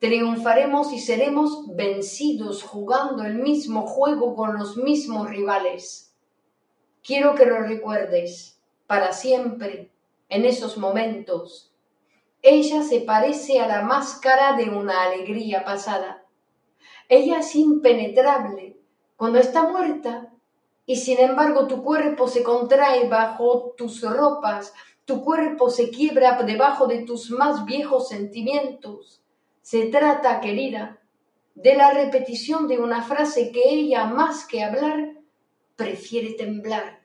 Triunfaremos 0.00 0.92
y 0.92 0.98
seremos 0.98 1.76
vencidos 1.76 2.62
jugando 2.62 3.22
el 3.22 3.34
mismo 3.34 3.86
juego 3.86 4.34
con 4.34 4.58
los 4.58 4.76
mismos 4.76 5.28
rivales. 5.28 6.14
Quiero 7.02 7.34
que 7.34 7.46
lo 7.46 7.60
recuerdes 7.60 8.60
para 8.86 9.12
siempre 9.12 9.90
en 10.28 10.44
esos 10.44 10.78
momentos. 10.78 11.72
Ella 12.42 12.82
se 12.82 13.00
parece 13.00 13.60
a 13.60 13.68
la 13.68 13.82
máscara 13.82 14.56
de 14.56 14.70
una 14.70 15.04
alegría 15.04 15.64
pasada 15.64 16.19
ella 17.10 17.40
es 17.40 17.56
impenetrable 17.56 18.78
cuando 19.16 19.40
está 19.40 19.68
muerta 19.68 20.32
y 20.86 20.94
sin 20.94 21.18
embargo 21.18 21.66
tu 21.66 21.82
cuerpo 21.82 22.28
se 22.28 22.44
contrae 22.44 23.08
bajo 23.08 23.74
tus 23.76 24.02
ropas, 24.02 24.72
tu 25.04 25.24
cuerpo 25.24 25.70
se 25.70 25.90
quiebra 25.90 26.40
debajo 26.44 26.86
de 26.86 27.02
tus 27.02 27.32
más 27.32 27.64
viejos 27.64 28.08
sentimientos. 28.08 29.24
Se 29.60 29.86
trata, 29.86 30.40
querida, 30.40 31.00
de 31.56 31.74
la 31.74 31.90
repetición 31.90 32.68
de 32.68 32.78
una 32.78 33.02
frase 33.02 33.50
que 33.50 33.68
ella, 33.68 34.04
más 34.06 34.46
que 34.46 34.62
hablar, 34.62 35.14
prefiere 35.74 36.34
temblar. 36.34 37.00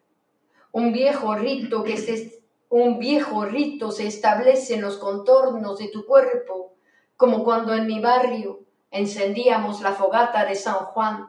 Un 0.71 0.93
viejo 0.93 1.33
rito 1.33 1.83
que 1.83 1.97
se, 1.97 2.43
un 2.69 2.99
viejo 2.99 3.43
rito 3.45 3.91
se 3.91 4.05
establece 4.05 4.75
en 4.75 4.81
los 4.81 4.97
contornos 4.97 5.79
de 5.79 5.87
tu 5.87 6.05
cuerpo, 6.05 6.75
como 7.17 7.43
cuando 7.43 7.73
en 7.73 7.87
mi 7.87 7.99
barrio 7.99 8.64
encendíamos 8.95 9.81
la 9.81 9.91
fogata 9.91 10.45
de 10.45 10.55
San 10.55 10.85
Juan. 10.85 11.27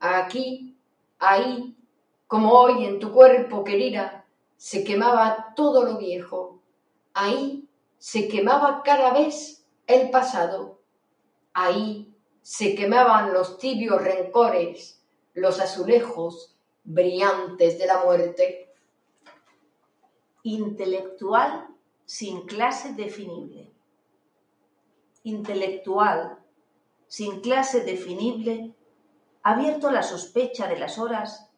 Aquí, 0.00 0.78
ahí, 1.18 1.76
como 2.26 2.52
hoy 2.52 2.86
en 2.86 2.98
tu 2.98 3.12
cuerpo, 3.12 3.64
querida, 3.64 4.24
se 4.56 4.82
quemaba 4.82 5.52
todo 5.54 5.84
lo 5.84 5.98
viejo. 5.98 6.58
Ahí 7.12 7.68
se 7.98 8.28
quemaba 8.28 8.82
cada 8.82 9.12
vez 9.12 9.66
el 9.86 10.10
pasado. 10.10 10.80
Ahí 11.52 12.14
se 12.40 12.74
quemaban 12.74 13.34
los 13.34 13.58
tibios 13.58 14.02
rencores, 14.02 15.02
los 15.34 15.60
azulejos 15.60 16.56
brillantes 16.84 17.78
de 17.78 17.86
la 17.86 18.02
muerte. 18.04 18.72
Intelectual 20.44 21.66
sin 22.06 22.46
clase 22.46 22.94
definible. 22.94 23.70
Intelectual 25.24 26.40
sin 27.10 27.40
clase 27.40 27.80
definible, 27.80 28.72
abierto 29.42 29.90
la 29.90 30.04
sospecha 30.04 30.68
de 30.68 30.78
las 30.78 30.96
horas, 30.96 31.50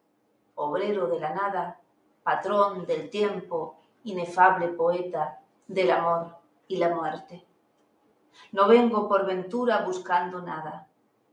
obrero 0.54 1.08
de 1.08 1.20
la 1.20 1.34
nada, 1.34 1.78
patrón 2.22 2.86
del 2.86 3.10
tiempo, 3.10 3.76
inefable 4.04 4.68
poeta 4.68 5.42
del 5.68 5.90
amor 5.90 6.38
y 6.68 6.78
la 6.78 6.88
muerte. 6.88 7.44
No 8.52 8.66
vengo 8.66 9.10
por 9.10 9.26
ventura 9.26 9.82
buscando 9.84 10.40
nada, 10.40 10.88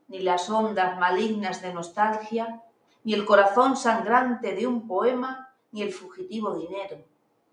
ni 0.09 0.19
las 0.19 0.49
ondas 0.49 0.99
malignas 0.99 1.61
de 1.61 1.73
nostalgia, 1.73 2.61
ni 3.05 3.13
el 3.13 3.25
corazón 3.25 3.77
sangrante 3.77 4.53
de 4.53 4.67
un 4.67 4.85
poema, 4.85 5.55
ni 5.71 5.81
el 5.81 5.93
fugitivo 5.93 6.55
dinero, 6.55 6.97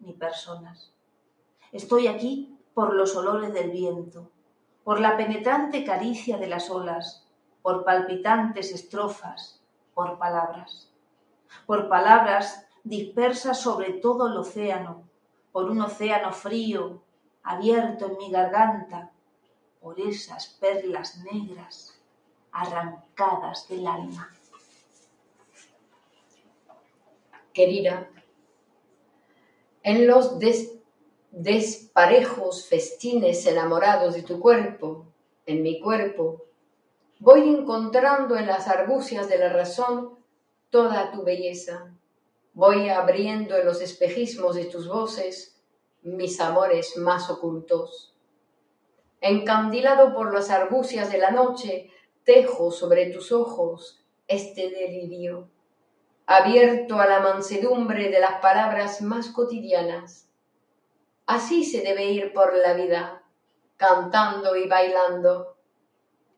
ni 0.00 0.14
personas. 0.14 0.92
Estoy 1.70 2.08
aquí 2.08 2.58
por 2.74 2.92
los 2.92 3.14
olores 3.14 3.54
del 3.54 3.70
viento, 3.70 4.32
por 4.86 5.00
la 5.00 5.16
penetrante 5.16 5.82
caricia 5.82 6.38
de 6.38 6.46
las 6.46 6.70
olas, 6.70 7.26
por 7.60 7.84
palpitantes 7.84 8.70
estrofas, 8.70 9.60
por 9.94 10.16
palabras, 10.16 10.92
por 11.66 11.88
palabras 11.88 12.64
dispersas 12.84 13.58
sobre 13.58 13.94
todo 13.94 14.28
el 14.28 14.36
océano, 14.36 15.02
por 15.50 15.68
un 15.68 15.80
océano 15.80 16.32
frío 16.32 17.02
abierto 17.42 18.06
en 18.06 18.16
mi 18.16 18.30
garganta, 18.30 19.10
por 19.80 19.98
esas 19.98 20.46
perlas 20.60 21.18
negras 21.32 22.00
arrancadas 22.52 23.66
del 23.68 23.88
alma. 23.88 24.30
Querida, 27.52 28.08
en 29.82 30.06
los 30.06 30.38
desparejos 31.38 32.66
festines 32.66 33.44
enamorados 33.44 34.14
de 34.14 34.22
tu 34.22 34.40
cuerpo, 34.40 35.12
en 35.44 35.62
mi 35.62 35.80
cuerpo, 35.80 36.46
voy 37.18 37.50
encontrando 37.50 38.38
en 38.38 38.46
las 38.46 38.68
argucias 38.68 39.28
de 39.28 39.36
la 39.36 39.50
razón 39.50 40.18
toda 40.70 41.12
tu 41.12 41.24
belleza. 41.24 41.92
Voy 42.54 42.88
abriendo 42.88 43.54
en 43.54 43.66
los 43.66 43.82
espejismos 43.82 44.56
de 44.56 44.64
tus 44.64 44.88
voces 44.88 45.60
mis 46.02 46.40
amores 46.40 46.96
más 46.96 47.28
ocultos. 47.28 48.14
encandilado 49.20 50.14
por 50.14 50.32
las 50.32 50.50
arbucias 50.50 51.10
de 51.12 51.18
la 51.18 51.32
noche, 51.32 51.90
tejo 52.24 52.70
sobre 52.70 53.10
tus 53.10 53.32
ojos 53.32 54.02
este 54.26 54.70
delirio, 54.70 55.50
abierto 56.26 56.98
a 56.98 57.06
la 57.06 57.20
mansedumbre 57.20 58.08
de 58.08 58.20
las 58.20 58.40
palabras 58.40 59.02
más 59.02 59.28
cotidianas. 59.28 60.25
Así 61.26 61.64
se 61.64 61.80
debe 61.80 62.04
ir 62.04 62.32
por 62.32 62.56
la 62.56 62.74
vida, 62.74 63.22
cantando 63.76 64.54
y 64.54 64.68
bailando. 64.68 65.56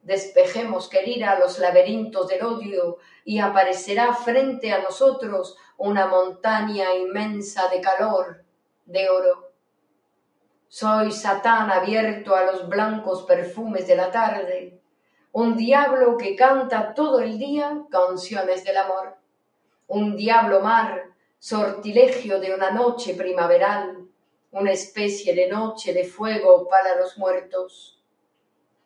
Despejemos, 0.02 0.88
querida, 0.88 1.38
los 1.38 1.58
laberintos 1.58 2.28
del 2.28 2.42
odio 2.42 2.96
y 3.22 3.38
aparecerá 3.38 4.14
frente 4.14 4.72
a 4.72 4.80
nosotros 4.80 5.58
una 5.76 6.06
montaña 6.06 6.94
inmensa 6.94 7.68
de 7.68 7.82
calor, 7.82 8.44
de 8.86 9.10
oro. 9.10 9.52
Soy 10.68 11.12
Satán 11.12 11.70
abierto 11.70 12.34
a 12.34 12.44
los 12.44 12.66
blancos 12.66 13.24
perfumes 13.24 13.86
de 13.86 13.96
la 13.96 14.10
tarde, 14.10 14.80
un 15.32 15.56
diablo 15.56 16.16
que 16.16 16.34
canta 16.34 16.94
todo 16.94 17.20
el 17.20 17.38
día 17.38 17.84
canciones 17.90 18.64
del 18.64 18.78
amor, 18.78 19.18
un 19.86 20.16
diablo 20.16 20.60
mar, 20.60 21.10
sortilegio 21.38 22.40
de 22.40 22.54
una 22.54 22.70
noche 22.70 23.14
primaveral, 23.14 24.07
una 24.50 24.72
especie 24.72 25.34
de 25.34 25.48
noche 25.48 25.92
de 25.92 26.04
fuego 26.04 26.68
para 26.68 26.96
los 26.96 27.18
muertos. 27.18 28.02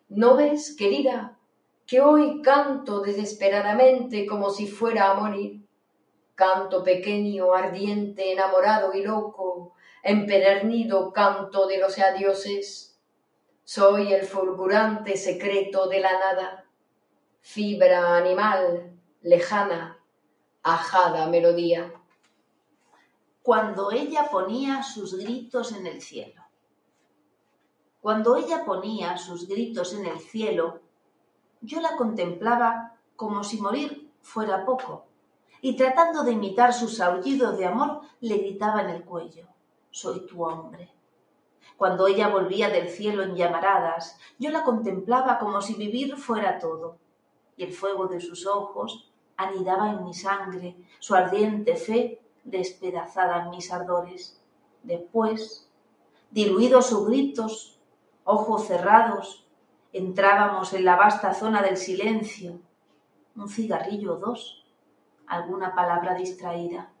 ¿No 0.09 0.35
ves, 0.35 0.75
querida, 0.77 1.37
que 1.87 2.01
hoy 2.01 2.41
canto 2.41 3.01
desesperadamente 3.01 4.25
como 4.25 4.49
si 4.49 4.67
fuera 4.67 5.11
a 5.11 5.13
morir? 5.13 5.61
Canto 6.35 6.83
pequeño, 6.83 7.53
ardiente, 7.53 8.31
enamorado 8.31 8.93
y 8.93 9.03
loco, 9.03 9.73
empedernido 10.03 11.13
canto 11.13 11.67
de 11.67 11.77
los 11.77 11.97
adioses. 11.97 12.99
Soy 13.63 14.13
el 14.13 14.25
fulgurante 14.25 15.15
secreto 15.15 15.87
de 15.87 16.01
la 16.01 16.11
nada, 16.11 16.65
fibra 17.39 18.17
animal, 18.17 18.91
lejana, 19.21 20.03
ajada 20.61 21.27
melodía 21.27 22.02
cuando 23.43 23.91
ella 23.91 24.29
ponía 24.31 24.81
sus 24.83 25.15
gritos 25.15 25.73
en 25.73 25.85
el 25.85 26.01
cielo. 26.01 26.41
Cuando 27.99 28.37
ella 28.37 28.63
ponía 28.63 29.17
sus 29.17 29.49
gritos 29.49 29.93
en 29.93 30.05
el 30.05 30.19
cielo, 30.19 30.79
yo 31.59 31.81
la 31.81 31.97
contemplaba 31.97 32.95
como 33.17 33.43
si 33.43 33.59
morir 33.59 34.09
fuera 34.21 34.65
poco, 34.65 35.07
y 35.59 35.75
tratando 35.75 36.23
de 36.23 36.31
imitar 36.31 36.73
sus 36.73 37.01
aullidos 37.01 37.57
de 37.57 37.65
amor, 37.65 38.01
le 38.21 38.37
gritaba 38.37 38.81
en 38.81 38.91
el 38.91 39.03
cuello, 39.03 39.45
soy 39.91 40.25
tu 40.25 40.45
hombre. 40.45 40.93
Cuando 41.75 42.07
ella 42.07 42.29
volvía 42.29 42.69
del 42.69 42.87
cielo 42.87 43.23
en 43.23 43.35
llamaradas, 43.35 44.17
yo 44.39 44.51
la 44.51 44.63
contemplaba 44.63 45.37
como 45.37 45.61
si 45.61 45.73
vivir 45.73 46.15
fuera 46.15 46.59
todo, 46.59 46.97
y 47.57 47.65
el 47.65 47.73
fuego 47.73 48.07
de 48.07 48.21
sus 48.21 48.47
ojos 48.47 49.11
anidaba 49.35 49.91
en 49.91 50.05
mi 50.05 50.13
sangre, 50.13 50.77
su 50.99 51.13
ardiente 51.13 51.75
fe 51.75 52.22
despedazada 52.43 53.49
mis 53.49 53.71
ardores. 53.71 54.41
Después, 54.83 55.69
diluidos 56.31 56.87
sus 56.87 57.07
gritos, 57.07 57.79
ojos 58.23 58.67
cerrados, 58.67 59.47
entrábamos 59.91 60.73
en 60.73 60.85
la 60.85 60.95
vasta 60.95 61.33
zona 61.33 61.61
del 61.61 61.77
silencio. 61.77 62.59
Un 63.35 63.49
cigarrillo 63.49 64.15
o 64.15 64.17
dos, 64.17 64.65
alguna 65.27 65.73
palabra 65.73 66.15
distraída. 66.15 66.91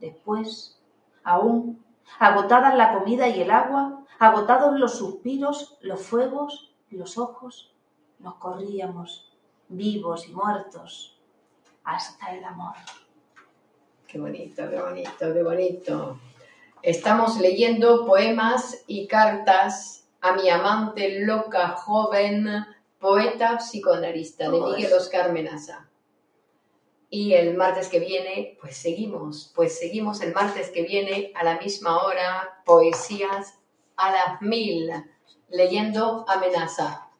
Después, 0.00 0.80
aún, 1.24 1.84
agotadas 2.18 2.74
la 2.76 2.98
comida 2.98 3.28
y 3.28 3.42
el 3.42 3.50
agua, 3.50 4.04
agotados 4.18 4.78
los 4.78 4.98
suspiros, 4.98 5.78
los 5.80 6.00
fuegos, 6.00 6.74
los 6.90 7.18
ojos, 7.18 7.74
nos 8.18 8.36
corríamos, 8.36 9.36
vivos 9.68 10.28
y 10.28 10.32
muertos, 10.32 11.20
hasta 11.84 12.34
el 12.34 12.44
amor. 12.44 12.74
Qué 14.08 14.18
bonito, 14.18 14.70
qué 14.70 14.80
bonito, 14.80 15.34
qué 15.34 15.42
bonito. 15.42 16.18
Estamos 16.80 17.38
leyendo 17.40 18.06
poemas 18.06 18.82
y 18.86 19.06
cartas 19.06 20.08
a 20.22 20.32
mi 20.32 20.48
amante 20.48 21.20
loca, 21.20 21.76
joven, 21.76 22.48
poeta 22.98 23.58
psicoanalista 23.58 24.50
de 24.50 24.60
Miguel 24.62 24.94
Oscar 24.94 25.30
Menaza. 25.30 25.90
Y 27.10 27.34
el 27.34 27.54
martes 27.54 27.88
que 27.88 28.00
viene, 28.00 28.56
pues 28.62 28.78
seguimos, 28.78 29.52
pues 29.54 29.78
seguimos 29.78 30.22
el 30.22 30.32
martes 30.32 30.70
que 30.70 30.84
viene 30.84 31.30
a 31.34 31.44
la 31.44 31.58
misma 31.58 32.02
hora, 32.02 32.62
poesías 32.64 33.58
a 33.96 34.10
las 34.10 34.40
mil, 34.40 34.90
leyendo 35.50 36.24
Amenaza. 36.26 37.10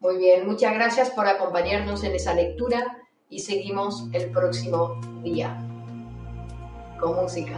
Muy 0.00 0.16
bien, 0.16 0.46
muchas 0.46 0.72
gracias 0.72 1.10
por 1.10 1.26
acompañarnos 1.26 2.04
en 2.04 2.14
esa 2.14 2.32
lectura 2.32 3.06
y 3.28 3.40
seguimos 3.40 4.06
el 4.14 4.30
próximo 4.30 4.98
día 5.22 5.67
con 6.98 7.16
música. 7.16 7.54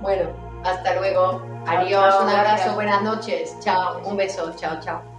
Bueno, 0.00 0.30
hasta 0.64 0.94
luego. 0.96 1.42
Adiós, 1.66 2.14
un 2.22 2.28
abrazo, 2.28 2.74
buenas 2.74 3.02
noches. 3.02 3.56
Chao, 3.60 4.02
un 4.04 4.16
beso, 4.16 4.52
chao, 4.56 4.78
chao. 4.80 5.13